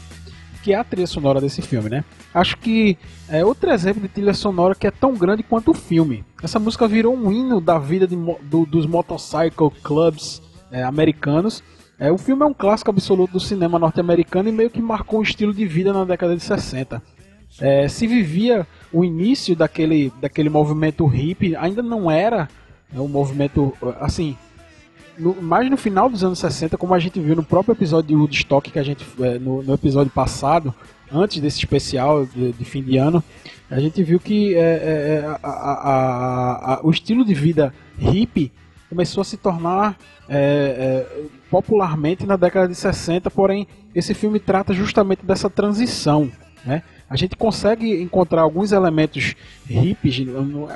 que 0.66 0.74
é 0.74 0.78
a 0.78 0.84
trilha 0.84 1.06
sonora 1.06 1.40
desse 1.40 1.62
filme, 1.62 1.92
né? 1.92 2.04
Acho 2.34 2.58
que 2.58 2.98
é 3.30 3.46
outro 3.46 3.70
exemplo 3.70 4.02
de 4.02 4.08
trilha 4.08 4.34
sonora 4.34 4.74
que 4.74 4.88
é 4.88 4.90
tão 4.90 5.14
grande 5.14 5.44
quanto 5.44 5.70
o 5.70 5.74
filme. 5.76 6.26
Essa 6.42 6.58
música 6.58 6.88
virou 6.88 7.16
um 7.16 7.32
hino 7.32 7.62
da 7.62 7.78
vida 7.78 8.08
de, 8.08 8.16
do, 8.16 8.66
dos 8.66 8.88
motorcycle 8.88 9.70
clubs 9.84 10.42
é, 10.72 10.82
americanos. 10.82 11.64
É, 12.00 12.12
o 12.12 12.18
filme 12.18 12.42
é 12.42 12.48
um 12.48 12.54
clássico 12.54 12.90
absoluto 12.90 13.34
do 13.34 13.40
cinema 13.40 13.78
norte-americano 13.78 14.50
e 14.50 14.52
meio 14.52 14.72
que 14.72 14.82
marcou 14.82 15.20
um 15.20 15.22
estilo 15.22 15.54
de 15.54 15.68
vida 15.68 15.94
na 15.94 16.04
década 16.04 16.36
de 16.36 16.42
60. 16.42 17.00
É, 17.62 17.88
se 17.88 18.08
vivia 18.08 18.66
o 18.92 19.06
início 19.06 19.56
daquele, 19.56 20.12
daquele 20.20 20.50
movimento 20.50 21.06
hippie, 21.06 21.56
ainda 21.56 21.84
não 21.84 22.10
era 22.10 22.50
é, 22.92 23.00
um 23.00 23.08
movimento 23.08 23.72
assim 24.00 24.36
no, 25.18 25.42
mais 25.42 25.70
no 25.70 25.78
final 25.78 26.10
dos 26.10 26.24
anos 26.24 26.40
60, 26.40 26.78
como 26.78 26.94
a 26.94 27.00
gente 27.00 27.20
viu 27.20 27.36
no 27.36 27.44
próprio 27.44 27.74
episódio 27.74 28.10
de 28.10 28.16
Woodstock, 28.16 28.72
que 28.72 28.80
a 28.80 28.84
gente 28.84 29.06
é, 29.20 29.40
no, 29.40 29.64
no, 29.64 29.74
episódio 29.74 30.12
passado, 30.12 30.74
antes 31.12 31.40
desse 31.40 31.60
especial 31.60 32.26
de, 32.26 32.52
de, 32.54 32.66
fim 32.66 32.82
de 32.82 32.98
ano, 32.98 33.24
a 33.70 33.80
gente 33.80 34.04
viu 34.04 34.20
que 34.20 34.56
é, 34.56 34.60
é, 34.60 34.62
é 34.62 35.40
a, 35.44 35.50
a, 35.50 36.74
a, 36.74 36.80
o 36.84 36.92
estilo 36.92 37.24
de 37.26 37.34
vida 37.34 37.74
hippie 37.98 38.52
começou 38.90 39.22
a 39.22 39.26
se 39.26 39.38
tornar 39.38 39.98
é, 40.30 41.08
é, 41.08 41.24
popularmente 41.50 42.26
na 42.26 42.36
década 42.36 42.68
de 42.68 42.76
60, 42.76 43.30
porém 43.32 43.68
esse 43.94 44.14
filme 44.14 44.40
trata 44.40 44.74
justamente 44.74 45.26
dessa 45.26 45.50
transição, 45.50 46.32
né? 46.66 46.84
A 47.10 47.16
gente 47.16 47.36
consegue 47.36 48.02
encontrar 48.02 48.42
alguns 48.42 48.72
elementos 48.72 49.36
hippies. 49.68 50.26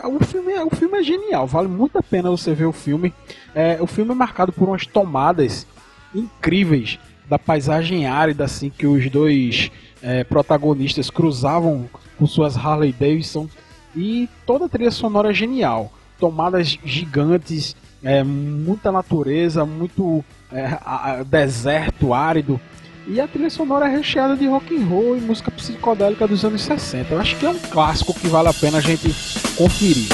O 0.03 0.23
filme, 0.23 0.53
é, 0.53 0.63
o 0.63 0.69
filme 0.69 0.99
é 0.99 1.03
genial, 1.03 1.47
vale 1.47 1.67
muito 1.67 1.97
a 1.97 2.03
pena 2.03 2.29
você 2.29 2.53
ver 2.53 2.65
o 2.65 2.71
filme. 2.71 3.13
É, 3.53 3.77
o 3.81 3.87
filme 3.87 4.11
é 4.11 4.15
marcado 4.15 4.51
por 4.51 4.67
umas 4.69 4.85
tomadas 4.85 5.65
incríveis 6.13 6.99
da 7.27 7.39
paisagem 7.39 8.07
árida, 8.07 8.45
assim, 8.45 8.69
que 8.69 8.87
os 8.87 9.09
dois 9.09 9.71
é, 10.01 10.23
protagonistas 10.23 11.09
cruzavam 11.09 11.89
com 12.17 12.27
suas 12.27 12.55
Harley 12.57 12.91
Davidson. 12.91 13.47
E 13.95 14.29
toda 14.45 14.65
a 14.65 14.69
trilha 14.69 14.91
sonora 14.91 15.31
é 15.31 15.33
genial. 15.33 15.91
Tomadas 16.19 16.77
gigantes, 16.83 17.75
é, 18.03 18.23
muita 18.23 18.91
natureza, 18.91 19.65
muito 19.65 20.23
é, 20.51 21.23
deserto 21.23 22.13
árido. 22.13 22.59
E 23.11 23.19
a 23.19 23.27
trilha 23.27 23.49
sonora 23.49 23.87
é 23.87 23.89
recheada 23.89 24.37
de 24.37 24.45
rock 24.45 24.75
and 24.75 24.85
roll 24.85 25.17
e 25.17 25.19
música 25.19 25.49
psicodélica 25.49 26.27
dos 26.27 26.45
anos 26.45 26.61
60. 26.61 27.15
Eu 27.15 27.19
acho 27.19 27.35
que 27.37 27.45
é 27.45 27.49
um 27.49 27.57
clássico 27.57 28.13
que 28.13 28.27
vale 28.27 28.49
a 28.49 28.53
pena 28.53 28.77
a 28.77 28.81
gente 28.81 29.09
conferir. 29.55 30.07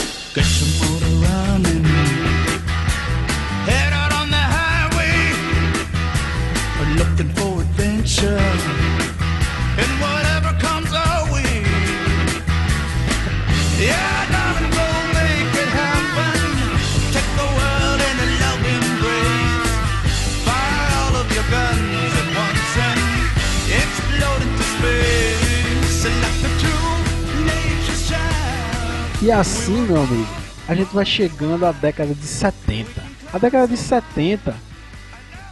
E 29.25 29.31
assim, 29.31 29.87
meu 29.87 29.97
amigo, 29.97 30.29
a 30.67 30.75
gente 30.75 30.93
vai 30.93 31.03
chegando 31.03 31.65
à 31.65 31.71
década 31.71 32.13
de 32.13 32.27
70. 32.27 33.01
A 33.33 33.39
década 33.39 33.67
de 33.67 33.75
70 33.75 34.55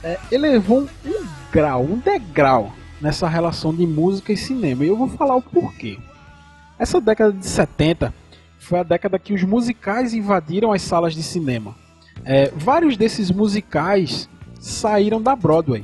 é, 0.03 0.20
elevou 0.32 0.88
um 1.03 1.25
grau, 1.51 1.82
um 1.82 1.98
degrau 1.98 2.72
nessa 3.01 3.27
relação 3.27 3.74
de 3.74 3.88
música 3.88 4.32
e 4.32 4.38
cinema. 4.38 4.86
E 4.86 4.89
eu 4.89 4.96
vou 4.96 5.08
falar 5.08 5.36
o 5.36 5.42
porquê. 5.42 5.98
Essa 6.77 7.01
década 7.01 7.34
de 7.34 7.48
70 7.48 8.13
foi 8.60 8.77
a 8.77 8.84
década 8.84 9.18
que 9.18 9.34
os 9.34 9.42
musicais 9.42 10.13
invadiram 10.13 10.72
as 10.72 10.84
salas 10.84 11.15
de 11.15 11.24
cinema. 11.24 11.74
É, 12.24 12.51
vários 12.56 12.96
desses 12.96 13.32
musicais 13.32 14.30
saíram 14.60 15.20
da 15.20 15.36
Broadway. 15.36 15.84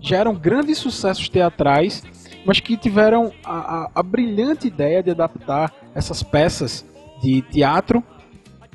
Já 0.00 0.18
eram 0.18 0.36
grandes 0.36 0.78
sucessos 0.78 1.28
teatrais 1.28 2.04
mas 2.46 2.60
que 2.60 2.76
tiveram 2.76 3.32
a, 3.44 3.56
a, 3.56 3.90
a 3.96 4.02
brilhante 4.04 4.68
ideia 4.68 5.02
de 5.02 5.10
adaptar 5.10 5.72
essas 5.96 6.22
peças 6.22 6.84
de 7.22 7.42
teatro, 7.42 8.04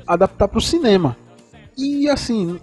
adaptar 0.08 0.48
para 0.48 0.58
o 0.58 0.62
cinema. 0.62 1.16
E 1.78 2.10
assim, 2.10 2.60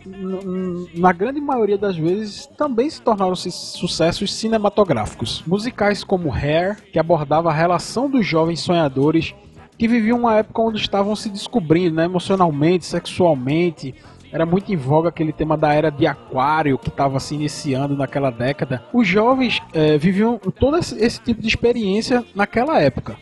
na 0.94 1.12
grande 1.12 1.40
maioria 1.40 1.78
das 1.78 1.96
vezes, 1.96 2.46
também 2.58 2.90
se 2.90 3.00
tornaram 3.00 3.34
-se 3.34 3.50
sucessos 3.50 4.34
cinematográficos. 4.34 5.42
Musicais 5.46 6.04
como 6.04 6.32
Hair, 6.32 6.76
que 6.92 6.98
abordava 6.98 7.50
a 7.50 7.54
relação 7.54 8.10
dos 8.10 8.26
jovens 8.26 8.60
sonhadores 8.60 9.34
que 9.78 9.86
viviam 9.86 10.18
uma 10.18 10.36
época 10.36 10.60
onde 10.60 10.78
estavam 10.78 11.14
se 11.14 11.30
descobrindo 11.30 11.96
né, 11.96 12.04
emocionalmente, 12.04 12.84
sexualmente. 12.84 13.94
Era 14.30 14.44
muito 14.44 14.70
em 14.72 14.76
voga 14.76 15.08
aquele 15.08 15.32
tema 15.32 15.56
da 15.56 15.72
era 15.72 15.90
de 15.90 16.06
Aquário 16.06 16.76
que 16.76 16.88
estava 16.88 17.18
se 17.20 17.34
iniciando 17.34 17.96
naquela 17.96 18.30
década. 18.30 18.82
Os 18.92 19.06
jovens 19.06 19.62
é, 19.72 19.96
viviam 19.96 20.38
todo 20.38 20.76
esse 20.76 21.20
tipo 21.22 21.40
de 21.40 21.48
experiência 21.48 22.24
naquela 22.34 22.80
época. 22.80 23.16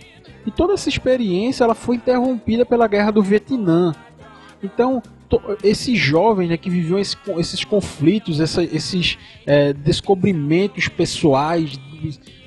E 0.46 0.50
toda 0.50 0.74
essa 0.74 0.88
experiência 0.88 1.64
ela 1.64 1.74
foi 1.74 1.96
interrompida 1.96 2.64
pela 2.64 2.86
guerra 2.86 3.10
do 3.10 3.22
Vietnã. 3.22 3.92
Então, 4.62 5.02
esses 5.62 5.98
jovens 5.98 6.48
né, 6.48 6.56
que 6.56 6.70
viviam 6.70 6.98
esse, 6.98 7.16
esses 7.36 7.64
conflitos, 7.64 8.40
essa, 8.40 8.62
esses 8.62 9.18
é, 9.44 9.72
descobrimentos 9.72 10.88
pessoais, 10.88 11.78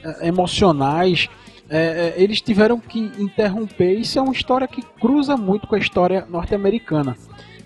é, 0.03 0.27
emocionais, 0.27 1.27
é, 1.69 2.13
é, 2.17 2.23
eles 2.23 2.41
tiveram 2.41 2.79
que 2.79 2.99
interromper. 3.19 3.93
Isso 3.93 4.17
é 4.17 4.21
uma 4.21 4.33
história 4.33 4.67
que 4.67 4.81
cruza 4.81 5.37
muito 5.37 5.67
com 5.67 5.75
a 5.75 5.79
história 5.79 6.25
norte-americana. 6.29 7.15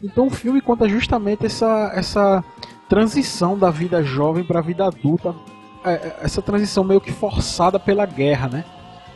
Então 0.04 0.28
o 0.28 0.32
filme 0.32 0.60
conta 0.60 0.90
justamente 0.90 1.46
essa, 1.46 1.92
essa 1.96 2.44
transição 2.90 3.58
da 3.58 3.70
vida 3.70 4.04
jovem 4.04 4.44
para 4.44 4.60
a 4.60 4.62
vida 4.62 4.86
adulta, 4.86 5.34
é, 5.86 6.18
essa 6.22 6.42
transição 6.42 6.84
meio 6.84 7.00
que 7.00 7.12
forçada 7.12 7.80
pela 7.80 8.06
guerra, 8.06 8.50
né? 8.50 8.66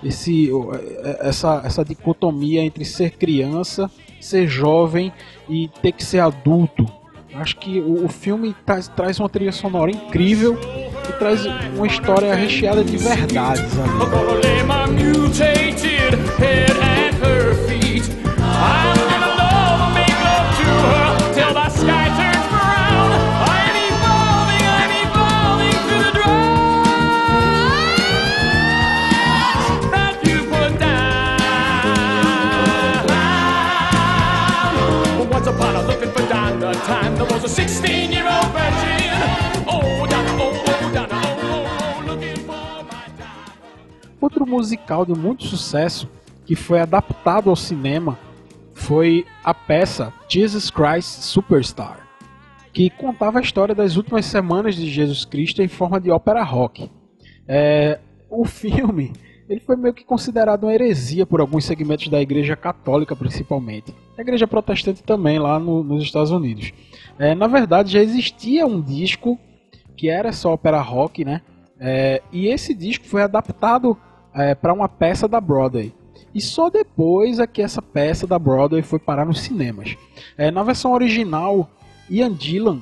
Esse, 0.03 0.49
essa, 1.19 1.61
essa 1.65 1.83
dicotomia 1.83 2.61
entre 2.61 2.85
ser 2.85 3.11
criança, 3.11 3.89
ser 4.19 4.47
jovem 4.47 5.11
e 5.49 5.69
ter 5.81 5.91
que 5.91 6.03
ser 6.03 6.19
adulto. 6.19 6.85
Acho 7.33 7.57
que 7.57 7.79
o, 7.79 8.05
o 8.05 8.09
filme 8.09 8.55
traz, 8.65 8.87
traz 8.87 9.19
uma 9.19 9.29
trilha 9.29 9.51
sonora 9.51 9.91
incrível 9.91 10.57
e 11.09 11.13
traz 11.13 11.45
uma 11.75 11.87
história 11.87 12.33
recheada 12.33 12.83
de 12.83 12.97
verdades. 12.97 13.71
time 15.37 15.67
musical 44.47 45.05
de 45.05 45.13
muito 45.13 45.43
sucesso 45.45 46.09
que 46.45 46.55
foi 46.55 46.79
adaptado 46.79 47.49
ao 47.49 47.55
cinema 47.55 48.17
foi 48.73 49.25
a 49.43 49.53
peça 49.53 50.13
Jesus 50.29 50.69
Christ 50.69 51.21
Superstar, 51.21 52.07
que 52.71 52.89
contava 52.89 53.39
a 53.39 53.41
história 53.41 53.75
das 53.75 53.97
últimas 53.97 54.25
semanas 54.25 54.75
de 54.75 54.89
Jesus 54.89 55.25
Cristo 55.25 55.61
em 55.61 55.67
forma 55.67 55.99
de 55.99 56.11
ópera 56.11 56.43
rock. 56.43 56.89
É, 57.47 57.99
o 58.29 58.45
filme 58.45 59.13
ele 59.49 59.61
foi 59.61 59.77
meio 59.77 59.93
que 59.93 60.03
considerado 60.03 60.63
uma 60.63 60.73
heresia 60.73 61.25
por 61.25 61.39
alguns 61.39 61.63
segmentos 61.63 62.09
da 62.09 62.21
Igreja 62.21 62.55
Católica, 62.55 63.15
principalmente. 63.15 63.95
A 64.17 64.21
Igreja 64.21 64.45
Protestante 64.45 65.01
também, 65.01 65.39
lá 65.39 65.57
no, 65.57 65.83
nos 65.83 66.03
Estados 66.03 66.31
Unidos. 66.31 66.73
É, 67.17 67.33
na 67.33 67.47
verdade, 67.47 67.93
já 67.93 68.01
existia 68.01 68.65
um 68.65 68.81
disco 68.81 69.39
que 69.95 70.09
era 70.09 70.33
só 70.33 70.53
ópera 70.53 70.81
rock, 70.81 71.23
né? 71.23 71.41
É, 71.79 72.21
e 72.31 72.47
esse 72.47 72.73
disco 72.73 73.05
foi 73.05 73.21
adaptado 73.21 73.97
é, 74.37 74.55
para 74.55 74.73
uma 74.73 74.87
peça 74.87 75.27
da 75.27 75.41
Broadway. 75.41 75.93
E 76.33 76.39
só 76.39 76.69
depois 76.69 77.39
é 77.39 77.47
que 77.47 77.61
essa 77.61 77.81
peça 77.81 78.27
da 78.27 78.37
Broadway 78.37 78.83
foi 78.83 78.99
parar 78.99 79.25
nos 79.25 79.41
cinemas. 79.41 79.97
É, 80.37 80.51
na 80.51 80.61
versão 80.61 80.93
original, 80.93 81.69
Ian 82.09 82.35
Gillan, 82.37 82.79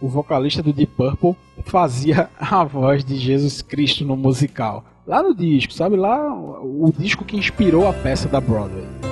o 0.00 0.08
vocalista 0.08 0.62
do 0.62 0.72
Deep 0.72 0.92
Purple, 0.94 1.34
fazia 1.64 2.28
a 2.38 2.62
voz 2.64 3.04
de 3.04 3.16
Jesus 3.16 3.62
Cristo 3.62 4.04
no 4.04 4.16
musical. 4.16 4.84
Lá 5.06 5.22
no 5.22 5.34
disco, 5.34 5.72
sabe? 5.72 5.96
Lá 5.96 6.32
o 6.32 6.92
disco 6.96 7.24
que 7.24 7.36
inspirou 7.36 7.88
a 7.88 7.92
peça 7.92 8.28
da 8.28 8.40
Broadway. 8.40 9.09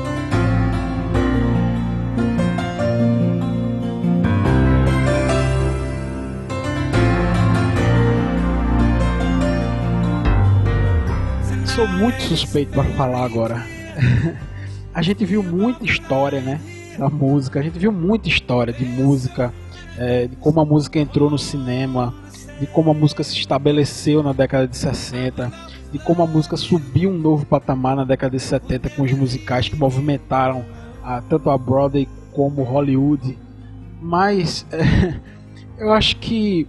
Sou 11.79 11.87
muito 11.87 12.21
suspeito 12.23 12.73
para 12.73 12.83
falar 12.95 13.25
agora. 13.25 13.65
a 14.93 15.01
gente 15.01 15.25
viu 15.25 15.45
muita 15.45 15.85
história, 15.85 16.41
né? 16.41 16.61
Da 16.99 17.09
música. 17.09 17.61
A 17.61 17.63
gente 17.63 17.79
viu 17.79 17.93
muita 17.93 18.29
história 18.29 18.73
de 18.73 18.85
música, 18.85 19.55
é, 19.97 20.27
de 20.27 20.35
como 20.35 20.59
a 20.59 20.65
música 20.65 20.99
entrou 20.99 21.31
no 21.31 21.39
cinema, 21.39 22.13
de 22.59 22.67
como 22.67 22.91
a 22.91 22.95
música 22.95 23.23
se 23.23 23.39
estabeleceu 23.39 24.25
na 24.25 24.33
década 24.33 24.67
de 24.67 24.77
60 24.77 25.53
de 25.93 26.01
como 26.01 26.21
a 26.25 26.27
música 26.27 26.57
subiu 26.57 27.11
um 27.11 27.17
novo 27.17 27.47
patamar 27.47 27.95
na 27.95 28.05
década 28.05 28.37
de 28.37 28.43
70 28.43 28.91
com 28.91 29.03
os 29.03 29.13
musicais 29.13 29.69
que 29.69 29.77
movimentaram 29.77 30.65
a, 31.01 31.21
tanto 31.21 31.49
a 31.49 31.57
Broadway 31.57 32.09
como 32.33 32.65
Hollywood. 32.65 33.39
Mas 34.03 34.67
é, 34.73 35.15
eu 35.79 35.93
acho 35.93 36.17
que 36.17 36.67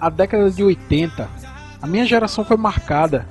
a 0.00 0.10
década 0.10 0.50
de 0.50 0.64
80, 0.64 1.30
a 1.80 1.86
minha 1.86 2.04
geração 2.04 2.44
foi 2.44 2.56
marcada 2.56 3.24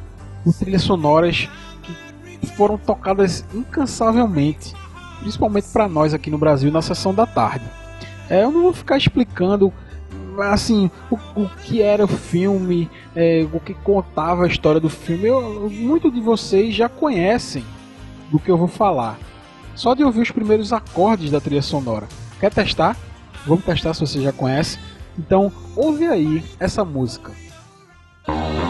por 0.43 0.54
trilhas 0.54 0.82
sonoras 0.82 1.49
que 1.84 2.47
foram 2.56 2.77
tocadas 2.77 3.45
incansavelmente, 3.54 4.73
principalmente 5.19 5.67
para 5.71 5.88
nós 5.88 6.13
aqui 6.13 6.30
no 6.30 6.38
Brasil 6.38 6.71
na 6.71 6.82
sessão 6.82 7.13
da 7.13 7.25
tarde. 7.25 7.65
É, 8.30 8.43
eu 8.43 8.51
não 8.51 8.63
vou 8.63 8.73
ficar 8.73 8.97
explicando 8.97 9.73
assim, 10.39 10.89
o, 11.10 11.15
o 11.36 11.49
que 11.63 11.82
era 11.82 12.06
o 12.06 12.08
filme, 12.08 12.89
é, 13.15 13.45
o 13.51 13.60
que 13.60 13.73
contava 13.73 14.45
a 14.45 14.47
história 14.47 14.80
do 14.80 14.89
filme, 14.89 15.25
eu, 15.25 15.69
muito 15.69 16.10
de 16.10 16.21
vocês 16.21 16.73
já 16.73 16.88
conhecem 16.88 17.63
do 18.32 18.39
que 18.39 18.49
eu 18.49 18.58
vou 18.58 18.67
falar. 18.67 19.17
Só 19.75 19.93
de 19.93 20.04
ouvir 20.04 20.21
os 20.21 20.32
primeiros 20.32 20.71
acordes 20.73 21.32
da 21.32 21.41
trilha 21.41 21.62
sonora. 21.62 22.08
Quer 22.39 22.54
testar? 22.54 22.95
Vamos 23.45 23.65
testar 23.65 23.93
se 23.93 24.01
você 24.01 24.21
já 24.21 24.32
conhece. 24.32 24.80
Então, 25.17 25.51
ouve 25.75 26.06
aí 26.06 26.43
essa 26.60 26.86
música. 26.86 27.32
vai 28.27 28.61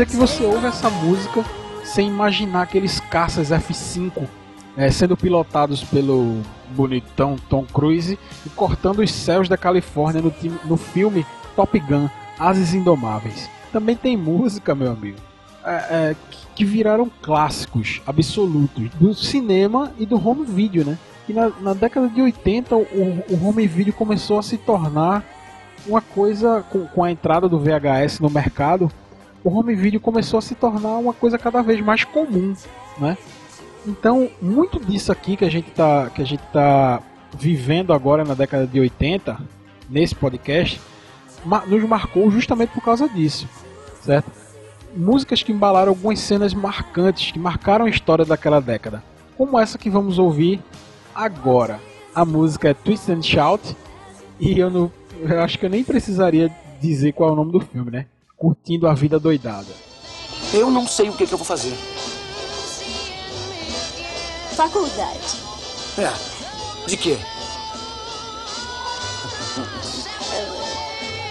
dizer 0.00 0.06
que 0.06 0.16
você 0.16 0.44
ouve 0.44 0.66
essa 0.66 0.88
música 0.88 1.44
sem 1.84 2.08
imaginar 2.08 2.62
aqueles 2.62 3.00
caças 3.00 3.50
F5 3.50 4.26
é, 4.74 4.90
sendo 4.90 5.14
pilotados 5.14 5.84
pelo 5.84 6.40
bonitão 6.70 7.36
Tom 7.50 7.66
Cruise 7.66 8.18
e 8.46 8.50
cortando 8.50 9.00
os 9.00 9.10
céus 9.12 9.46
da 9.46 9.58
Califórnia 9.58 10.22
no, 10.22 10.32
no 10.64 10.76
filme 10.78 11.26
Top 11.54 11.78
Gun 11.78 12.08
Ases 12.38 12.72
Indomáveis. 12.72 13.50
Também 13.72 13.94
tem 13.94 14.16
música, 14.16 14.74
meu 14.74 14.90
amigo, 14.92 15.18
é, 15.62 15.72
é, 15.72 16.16
que 16.54 16.64
viraram 16.64 17.10
clássicos 17.20 18.00
absolutos 18.06 18.88
do 18.98 19.12
cinema 19.12 19.92
e 19.98 20.06
do 20.06 20.16
home 20.16 20.46
video, 20.46 20.82
né? 20.82 20.96
E 21.28 21.32
na, 21.34 21.50
na 21.60 21.74
década 21.74 22.08
de 22.08 22.22
80 22.22 22.74
o, 22.74 23.24
o, 23.28 23.46
home 23.46 23.66
video 23.66 23.92
começou 23.92 24.38
a 24.38 24.42
se 24.42 24.56
tornar 24.56 25.22
uma 25.86 26.00
coisa 26.00 26.64
com, 26.70 26.86
com 26.86 27.04
a 27.04 27.10
entrada 27.10 27.48
do 27.48 27.58
VHS 27.58 28.20
no 28.20 28.30
mercado 28.30 28.90
o 29.42 29.50
home 29.50 29.74
video 29.74 30.00
começou 30.00 30.38
a 30.38 30.42
se 30.42 30.54
tornar 30.54 30.98
uma 30.98 31.12
coisa 31.12 31.38
cada 31.38 31.62
vez 31.62 31.80
mais 31.80 32.04
comum, 32.04 32.54
né? 32.98 33.16
Então, 33.86 34.28
muito 34.40 34.78
disso 34.78 35.10
aqui 35.10 35.36
que 35.36 35.44
a 35.44 35.50
gente 35.50 35.70
tá, 35.70 36.10
que 36.10 36.20
a 36.20 36.24
gente 36.24 36.42
tá 36.52 37.02
vivendo 37.36 37.92
agora 37.92 38.24
na 38.24 38.34
década 38.34 38.66
de 38.66 38.78
80, 38.78 39.38
nesse 39.88 40.14
podcast, 40.14 40.80
nos 41.66 41.82
marcou 41.88 42.30
justamente 42.30 42.70
por 42.70 42.82
causa 42.82 43.08
disso, 43.08 43.48
certo? 44.02 44.30
Músicas 44.94 45.42
que 45.42 45.52
embalaram 45.52 45.90
algumas 45.90 46.18
cenas 46.20 46.52
marcantes, 46.52 47.32
que 47.32 47.38
marcaram 47.38 47.86
a 47.86 47.90
história 47.90 48.24
daquela 48.24 48.60
década, 48.60 49.02
como 49.36 49.58
essa 49.58 49.78
que 49.78 49.88
vamos 49.88 50.18
ouvir 50.18 50.60
agora. 51.14 51.80
A 52.14 52.24
música 52.24 52.68
é 52.68 52.74
Twist 52.74 53.10
and 53.10 53.22
Shout, 53.22 53.76
e 54.38 54.58
eu, 54.58 54.68
não, 54.68 54.92
eu 55.22 55.40
acho 55.40 55.58
que 55.58 55.64
eu 55.64 55.70
nem 55.70 55.84
precisaria 55.84 56.50
dizer 56.80 57.12
qual 57.12 57.30
é 57.30 57.32
o 57.32 57.36
nome 57.36 57.52
do 57.52 57.60
filme, 57.60 57.90
né? 57.90 58.06
Curtindo 58.40 58.88
a 58.88 58.94
Vida 58.94 59.20
Doidada. 59.20 59.68
Eu 60.50 60.70
não 60.70 60.88
sei 60.88 61.10
o 61.10 61.12
que, 61.12 61.26
que 61.26 61.34
eu 61.34 61.36
vou 61.36 61.46
fazer. 61.46 61.76
Faculdade. 64.56 65.36
É. 65.98 66.10
De 66.88 66.96
quê? 66.96 67.18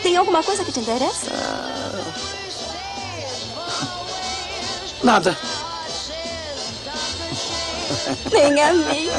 Tem 0.03 0.17
alguma 0.17 0.43
coisa 0.43 0.63
que 0.63 0.71
te 0.71 0.81
interessa? 0.81 1.31
Nada. 5.03 5.35
Nem 8.31 8.61
a 8.61 8.73
mim. 8.73 9.09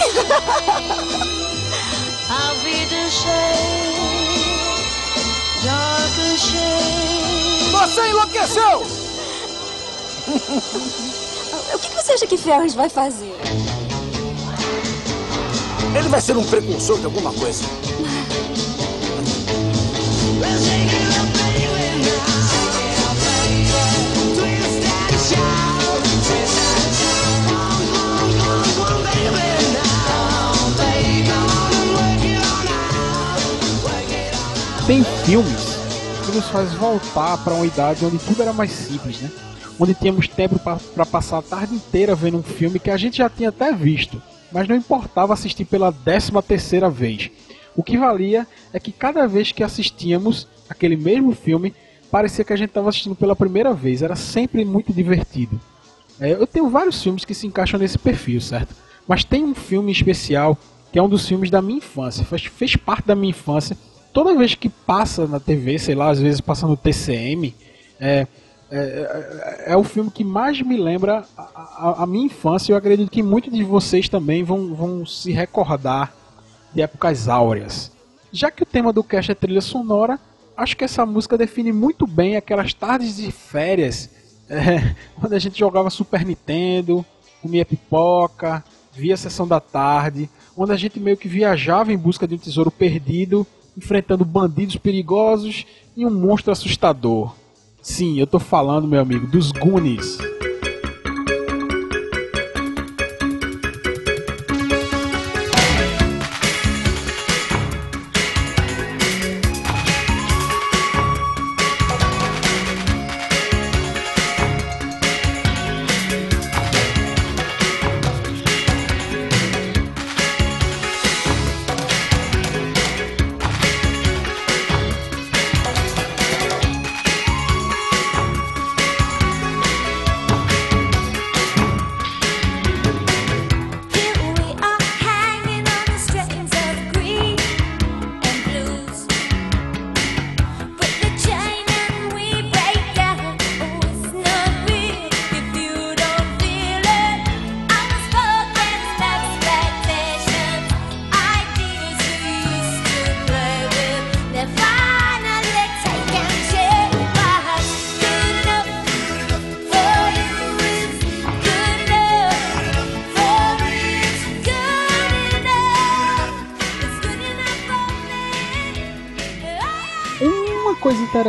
I'll 2.30 2.54
be 2.62 2.86
the 2.86 3.10
shade, 3.10 3.98
darker 5.64 6.38
shade. 6.38 7.29
Você 7.80 8.08
enlouqueceu! 8.08 8.86
O 11.72 11.78
que 11.78 11.94
você 11.94 12.12
acha 12.12 12.26
que 12.26 12.36
Ferris 12.36 12.74
vai 12.74 12.88
fazer? 12.88 13.34
Ele 15.96 16.08
vai 16.08 16.20
ser 16.20 16.36
um 16.36 16.44
precursor 16.44 16.98
de 16.98 17.06
alguma 17.06 17.32
coisa. 17.32 17.64
Tem 34.86 35.04
filmes 35.24 35.69
nos 36.30 36.48
faz 36.48 36.72
voltar 36.74 37.38
para 37.38 37.54
uma 37.54 37.66
idade 37.66 38.04
onde 38.04 38.18
tudo 38.18 38.42
era 38.42 38.52
mais 38.52 38.70
simples, 38.70 39.20
né? 39.20 39.30
Onde 39.78 39.94
tínhamos 39.94 40.28
tempo 40.28 40.58
para 40.58 41.06
passar 41.06 41.38
a 41.38 41.42
tarde 41.42 41.74
inteira 41.74 42.14
vendo 42.14 42.38
um 42.38 42.42
filme 42.42 42.78
que 42.78 42.90
a 42.90 42.96
gente 42.96 43.18
já 43.18 43.28
tinha 43.30 43.48
até 43.48 43.72
visto, 43.72 44.20
mas 44.52 44.68
não 44.68 44.76
importava 44.76 45.32
assistir 45.32 45.64
pela 45.64 45.90
décima 45.90 46.42
terceira 46.42 46.90
vez. 46.90 47.30
O 47.76 47.82
que 47.82 47.96
valia 47.96 48.46
é 48.72 48.80
que 48.80 48.92
cada 48.92 49.26
vez 49.26 49.52
que 49.52 49.62
assistíamos 49.62 50.46
aquele 50.68 50.96
mesmo 50.96 51.32
filme, 51.32 51.74
parecia 52.10 52.44
que 52.44 52.52
a 52.52 52.56
gente 52.56 52.68
estava 52.68 52.88
assistindo 52.88 53.16
pela 53.16 53.34
primeira 53.34 53.72
vez. 53.72 54.02
Era 54.02 54.14
sempre 54.14 54.64
muito 54.64 54.92
divertido. 54.92 55.60
É, 56.20 56.32
eu 56.32 56.46
tenho 56.46 56.68
vários 56.68 57.02
filmes 57.02 57.24
que 57.24 57.34
se 57.34 57.46
encaixam 57.46 57.80
nesse 57.80 57.98
perfil, 57.98 58.40
certo? 58.40 58.74
Mas 59.08 59.24
tem 59.24 59.44
um 59.44 59.54
filme 59.54 59.90
especial 59.90 60.56
que 60.92 60.98
é 60.98 61.02
um 61.02 61.08
dos 61.08 61.26
filmes 61.26 61.50
da 61.50 61.62
minha 61.62 61.78
infância, 61.78 62.24
fez, 62.24 62.44
fez 62.44 62.76
parte 62.76 63.06
da 63.06 63.14
minha 63.14 63.30
infância. 63.30 63.76
Toda 64.12 64.36
vez 64.36 64.54
que 64.54 64.68
passa 64.68 65.26
na 65.26 65.38
TV, 65.38 65.78
sei 65.78 65.94
lá, 65.94 66.10
às 66.10 66.20
vezes 66.20 66.40
passa 66.40 66.66
no 66.66 66.76
TCM, 66.76 67.54
é, 68.00 68.26
é, 68.70 68.76
é, 68.76 69.72
é, 69.72 69.76
o 69.76 69.82
filme 69.82 70.10
que 70.10 70.22
mais 70.22 70.60
me 70.62 70.76
lembra 70.76 71.24
a, 71.36 71.42
a, 71.42 72.02
a, 72.02 72.06
minha 72.06 72.26
infância. 72.26 72.72
Eu 72.72 72.76
acredito 72.76 73.10
que 73.10 73.22
muitos 73.22 73.52
de 73.52 73.64
vocês 73.64 74.08
também 74.08 74.44
vão, 74.44 74.74
vão 74.74 75.04
se 75.04 75.32
recordar 75.32 76.12
de 76.72 76.80
épocas 76.80 77.28
áureas. 77.28 77.90
Já 78.32 78.50
que 78.50 78.62
o 78.62 78.66
tema 78.66 78.92
do 78.92 79.02
cast 79.02 79.32
é 79.32 79.34
trilha 79.34 79.60
sonora, 79.60 80.18
acho 80.56 80.76
que 80.76 80.84
essa 80.84 81.04
música 81.04 81.36
define 81.36 81.72
muito 81.72 82.06
bem 82.06 82.36
aquelas 82.36 82.72
tardes 82.72 83.16
de 83.16 83.32
férias, 83.32 84.08
é, 84.48 84.94
quando 85.18 85.32
a 85.32 85.38
gente 85.38 85.58
jogava 85.58 85.90
Super 85.90 86.24
Nintendo, 86.24 87.04
comia 87.42 87.64
pipoca, 87.64 88.64
via 88.92 89.14
a 89.14 89.16
sessão 89.16 89.48
da 89.48 89.60
tarde, 89.60 90.30
onde 90.56 90.72
a 90.72 90.76
gente 90.76 91.00
meio 91.00 91.16
que 91.16 91.28
viajava 91.28 91.92
em 91.92 91.96
busca 91.96 92.26
de 92.26 92.34
um 92.34 92.38
tesouro 92.38 92.70
perdido, 92.70 93.46
enfrentando 93.80 94.24
bandidos 94.26 94.76
perigosos 94.76 95.64
e 95.96 96.04
um 96.04 96.10
monstro 96.10 96.52
assustador. 96.52 97.34
Sim, 97.82 98.18
eu 98.18 98.26
tô 98.26 98.38
falando, 98.38 98.86
meu 98.86 99.00
amigo, 99.00 99.26
dos 99.26 99.50
Goonies. 99.52 100.18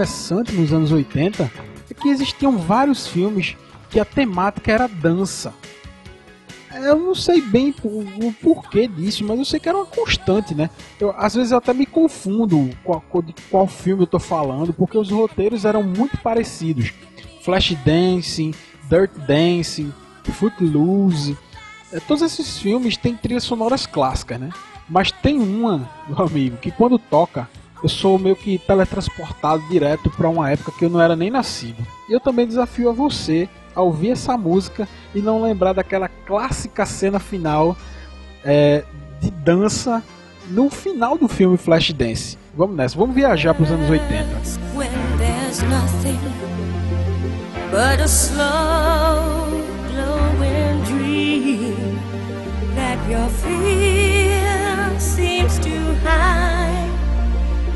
Interessante 0.02 0.54
nos 0.54 0.74
anos 0.74 0.92
80 0.92 1.52
é 1.90 1.94
que 1.94 2.10
existiam 2.10 2.58
vários 2.58 3.06
filmes 3.06 3.56
que 3.90 4.00
a 4.00 4.06
temática 4.06 4.72
era 4.72 4.88
dança. 4.88 5.54
Eu 6.74 6.98
não 6.98 7.14
sei 7.14 7.40
bem 7.40 7.76
o, 7.84 8.00
o 8.28 8.34
porquê 8.42 8.88
disso, 8.88 9.24
mas 9.24 9.38
eu 9.38 9.46
sei 9.46 9.60
que 9.60 9.70
era 9.70 9.78
uma 9.78 9.86
constante, 9.86 10.56
né? 10.56 10.72
Eu, 11.00 11.14
às 11.16 11.36
vezes 11.36 11.52
eu 11.52 11.60
até 11.60 11.72
me 11.74 11.86
confundo 11.86 12.70
qual, 12.84 13.04
de 13.22 13.36
qual 13.52 13.68
filme 13.68 14.04
eu 14.04 14.08
tô 14.08 14.18
falando, 14.18 14.74
porque 14.74 14.98
os 14.98 15.12
roteiros 15.12 15.66
eram 15.66 15.84
muito 15.84 16.18
parecidos. 16.18 16.92
Flash 17.44 17.76
Dancing, 17.86 18.56
Dirt 18.90 19.12
Dancing, 19.28 19.94
Footloose. 20.24 21.38
É, 21.92 22.00
todos 22.00 22.24
esses 22.24 22.58
filmes 22.58 22.98
têm 22.98 23.16
trilhas 23.16 23.44
sonoras 23.44 23.86
clássicas, 23.86 24.40
né? 24.40 24.50
Mas 24.90 25.12
tem 25.12 25.38
uma, 25.38 25.88
meu 26.08 26.26
amigo, 26.26 26.58
que 26.58 26.72
quando 26.72 26.98
toca, 26.98 27.48
eu 27.84 27.90
sou 27.90 28.20
meio 28.20 28.36
que 28.36 28.60
teletransportado 28.60 29.64
direto 29.70 30.10
para 30.10 30.30
uma 30.30 30.50
época 30.52 30.72
que 30.72 30.86
eu 30.86 30.90
não 30.90 31.02
era 31.02 31.16
nem 31.16 31.32
nascido. 31.32 31.86
E 32.08 32.14
eu 32.14 32.20
também 32.20 32.46
desafio 32.46 32.90
a 32.90 32.94
você 32.94 33.50
a 33.76 33.82
ouvir 33.82 34.12
essa 34.12 34.38
música 34.38 34.88
e 35.16 35.22
não 35.22 35.42
lembrar 35.42 35.74
daquela 35.74 36.08
clássica 36.08 36.86
cena 36.86 37.20
final 37.20 37.76
é, 38.44 38.84
de 39.20 39.32
dança 39.32 40.04
no 40.50 40.70
final 40.70 41.18
do 41.18 41.28
filme 41.28 41.58
Flashdance. 41.58 42.38
Vamos 42.56 42.76
nessa, 42.76 42.98
vamos 42.98 43.16
viajar 43.16 43.54
para 43.54 43.64
os 43.64 43.72
anos 43.72 43.90
80. 43.90 44.42
But 47.72 48.02
a 48.02 48.08
slow 48.08 49.48
glowing 49.88 50.84
dream 50.84 51.98
that 52.76 53.00
your 53.10 53.30
fear 53.30 55.00
seems 55.00 55.58
to 55.60 55.70
hide 56.04 56.51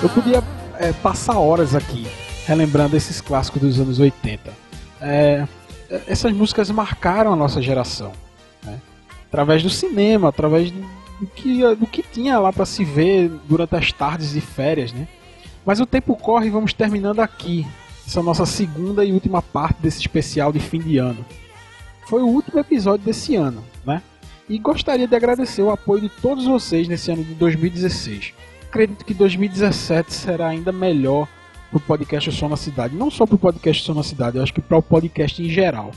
Eu 0.00 0.08
podia 0.08 0.44
é, 0.78 0.92
passar 0.92 1.38
horas 1.40 1.74
aqui 1.74 2.06
relembrando 2.46 2.96
esses 2.96 3.20
clássicos 3.20 3.60
dos 3.60 3.80
anos 3.80 3.98
80. 3.98 4.52
É, 5.00 5.44
essas 6.06 6.32
músicas 6.32 6.70
marcaram 6.70 7.32
a 7.32 7.36
nossa 7.36 7.60
geração. 7.60 8.12
Né? 8.62 8.80
Através 9.26 9.60
do 9.60 9.68
cinema, 9.68 10.28
através 10.28 10.70
do, 10.70 11.26
que, 11.34 11.74
do 11.74 11.84
que 11.84 12.04
tinha 12.04 12.38
lá 12.38 12.52
para 12.52 12.64
se 12.64 12.84
ver 12.84 13.28
durante 13.48 13.74
as 13.74 13.90
tardes 13.90 14.32
de 14.32 14.40
férias. 14.40 14.92
Né? 14.92 15.08
Mas 15.66 15.80
o 15.80 15.86
tempo 15.86 16.14
corre 16.14 16.46
e 16.46 16.50
vamos 16.50 16.72
terminando 16.72 17.18
aqui. 17.18 17.66
Essa 18.06 18.22
nossa 18.22 18.46
segunda 18.46 19.04
e 19.04 19.12
última 19.12 19.42
parte 19.42 19.82
desse 19.82 19.98
especial 19.98 20.52
de 20.52 20.60
fim 20.60 20.78
de 20.78 20.96
ano. 20.96 21.26
Foi 22.06 22.22
o 22.22 22.26
último 22.26 22.60
episódio 22.60 23.04
desse 23.04 23.34
ano, 23.34 23.62
né? 23.84 24.00
E 24.48 24.58
gostaria 24.58 25.06
de 25.06 25.14
agradecer 25.14 25.60
o 25.60 25.70
apoio 25.70 26.00
de 26.00 26.08
todos 26.08 26.46
vocês 26.46 26.88
nesse 26.88 27.10
ano 27.10 27.22
de 27.22 27.34
2016. 27.34 28.32
Acredito 28.68 29.04
que 29.04 29.14
2017 29.14 30.12
será 30.12 30.48
ainda 30.48 30.70
melhor 30.70 31.26
para 31.70 31.78
o 31.78 31.80
podcast 31.80 32.30
Som 32.32 32.48
na 32.48 32.56
Cidade. 32.56 32.94
Não 32.94 33.10
só 33.10 33.24
para 33.24 33.34
o 33.34 33.38
podcast 33.38 33.82
Som 33.82 33.94
na 33.94 34.02
Cidade, 34.02 34.36
eu 34.36 34.42
acho 34.42 34.52
que 34.52 34.60
para 34.60 34.76
o 34.76 34.82
podcast 34.82 35.42
em 35.42 35.48
geral. 35.48 35.90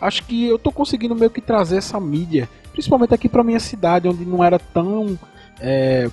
Acho 0.00 0.24
que 0.24 0.46
eu 0.46 0.56
estou 0.56 0.72
conseguindo 0.72 1.14
meio 1.16 1.30
que 1.30 1.40
trazer 1.40 1.76
essa 1.76 1.98
mídia, 1.98 2.48
principalmente 2.72 3.14
aqui 3.14 3.28
para 3.28 3.42
minha 3.42 3.58
cidade, 3.58 4.06
onde 4.06 4.24
não 4.24 4.44
era 4.44 4.60
tão, 4.60 5.18
é, 5.60 6.08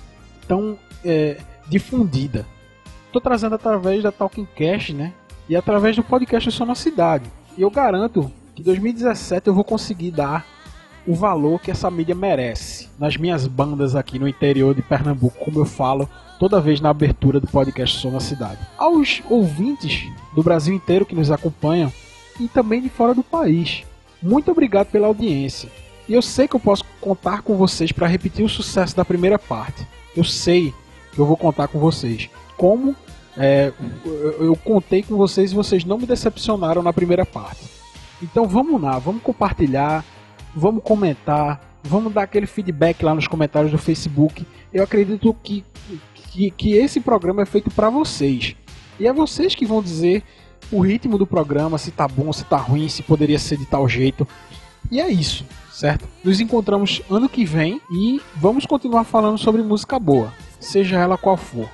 tão 0.48 0.76
é, 1.04 1.38
difundida. 1.68 2.44
Estou 3.06 3.20
trazendo 3.20 3.54
através 3.54 4.02
da 4.02 4.10
Talking 4.10 4.48
Cash, 4.56 4.90
né? 4.90 5.12
E 5.48 5.54
através 5.54 5.94
do 5.94 6.02
podcast 6.02 6.50
Som 6.50 6.66
na 6.66 6.74
Cidade. 6.74 7.30
E 7.56 7.62
eu 7.62 7.70
garanto 7.70 8.30
que 8.56 8.62
2017 8.62 9.46
eu 9.46 9.54
vou 9.54 9.62
conseguir 9.62 10.10
dar 10.10 10.44
o 11.06 11.14
valor 11.14 11.60
que 11.60 11.70
essa 11.70 11.90
mídia 11.90 12.14
merece 12.14 12.88
nas 12.98 13.16
minhas 13.16 13.46
bandas 13.46 13.94
aqui 13.94 14.18
no 14.18 14.28
interior 14.28 14.74
de 14.74 14.82
Pernambuco, 14.82 15.44
como 15.44 15.60
eu 15.60 15.64
falo 15.64 16.08
toda 16.38 16.60
vez 16.60 16.80
na 16.80 16.90
abertura 16.90 17.40
do 17.40 17.46
podcast 17.46 17.98
Som 17.98 18.10
na 18.10 18.20
Cidade. 18.20 18.58
Aos 18.76 19.22
ouvintes 19.30 20.04
do 20.34 20.42
Brasil 20.42 20.74
inteiro 20.74 21.06
que 21.06 21.14
nos 21.14 21.30
acompanham 21.30 21.92
e 22.40 22.48
também 22.48 22.82
de 22.82 22.88
fora 22.88 23.14
do 23.14 23.22
país, 23.22 23.84
muito 24.22 24.50
obrigado 24.50 24.88
pela 24.88 25.06
audiência. 25.06 25.70
E 26.08 26.14
eu 26.14 26.22
sei 26.22 26.46
que 26.46 26.54
eu 26.54 26.60
posso 26.60 26.84
contar 27.00 27.42
com 27.42 27.56
vocês 27.56 27.90
para 27.92 28.06
repetir 28.06 28.44
o 28.44 28.48
sucesso 28.48 28.96
da 28.96 29.04
primeira 29.04 29.38
parte. 29.38 29.86
Eu 30.16 30.24
sei 30.24 30.72
que 31.12 31.18
eu 31.18 31.26
vou 31.26 31.36
contar 31.36 31.68
com 31.68 31.78
vocês. 31.78 32.28
Como 32.56 32.94
é, 33.36 33.72
eu, 34.04 34.56
contei 34.56 35.02
com 35.02 35.16
vocês 35.16 35.52
e 35.52 35.54
vocês 35.54 35.84
não 35.84 35.98
me 35.98 36.06
decepcionaram 36.06 36.82
na 36.82 36.92
primeira 36.92 37.26
parte. 37.26 37.64
Então 38.22 38.46
vamos 38.46 38.80
lá, 38.80 38.98
vamos 38.98 39.22
compartilhar, 39.22 40.04
vamos 40.56 40.82
comentar, 40.82 41.60
vamos 41.84 42.12
dar 42.12 42.22
aquele 42.22 42.46
feedback 42.46 43.02
lá 43.04 43.14
nos 43.14 43.28
comentários 43.28 43.70
do 43.70 43.78
Facebook. 43.78 44.46
Eu 44.72 44.82
acredito 44.82 45.36
que, 45.42 45.62
que, 46.14 46.50
que 46.50 46.72
esse 46.72 46.98
programa 47.00 47.42
é 47.42 47.46
feito 47.46 47.70
para 47.70 47.90
vocês. 47.90 48.56
E 48.98 49.06
é 49.06 49.12
vocês 49.12 49.54
que 49.54 49.66
vão 49.66 49.82
dizer 49.82 50.24
o 50.72 50.80
ritmo 50.80 51.18
do 51.18 51.26
programa, 51.26 51.76
se 51.76 51.90
tá 51.90 52.08
bom, 52.08 52.32
se 52.32 52.44
tá 52.44 52.56
ruim, 52.56 52.88
se 52.88 53.02
poderia 53.02 53.38
ser 53.38 53.58
de 53.58 53.66
tal 53.66 53.86
jeito. 53.86 54.26
E 54.90 55.00
é 55.00 55.08
isso, 55.08 55.44
certo? 55.70 56.08
Nos 56.24 56.40
encontramos 56.40 57.02
ano 57.10 57.28
que 57.28 57.44
vem 57.44 57.80
e 57.90 58.20
vamos 58.36 58.64
continuar 58.64 59.04
falando 59.04 59.36
sobre 59.36 59.62
música 59.62 59.98
boa, 59.98 60.32
seja 60.58 60.98
ela 60.98 61.18
qual 61.18 61.36
for. 61.36 61.68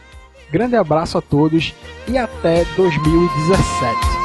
Grande 0.50 0.76
abraço 0.76 1.16
a 1.16 1.22
todos 1.22 1.72
e 2.08 2.18
até 2.18 2.64
2017. 2.76 4.21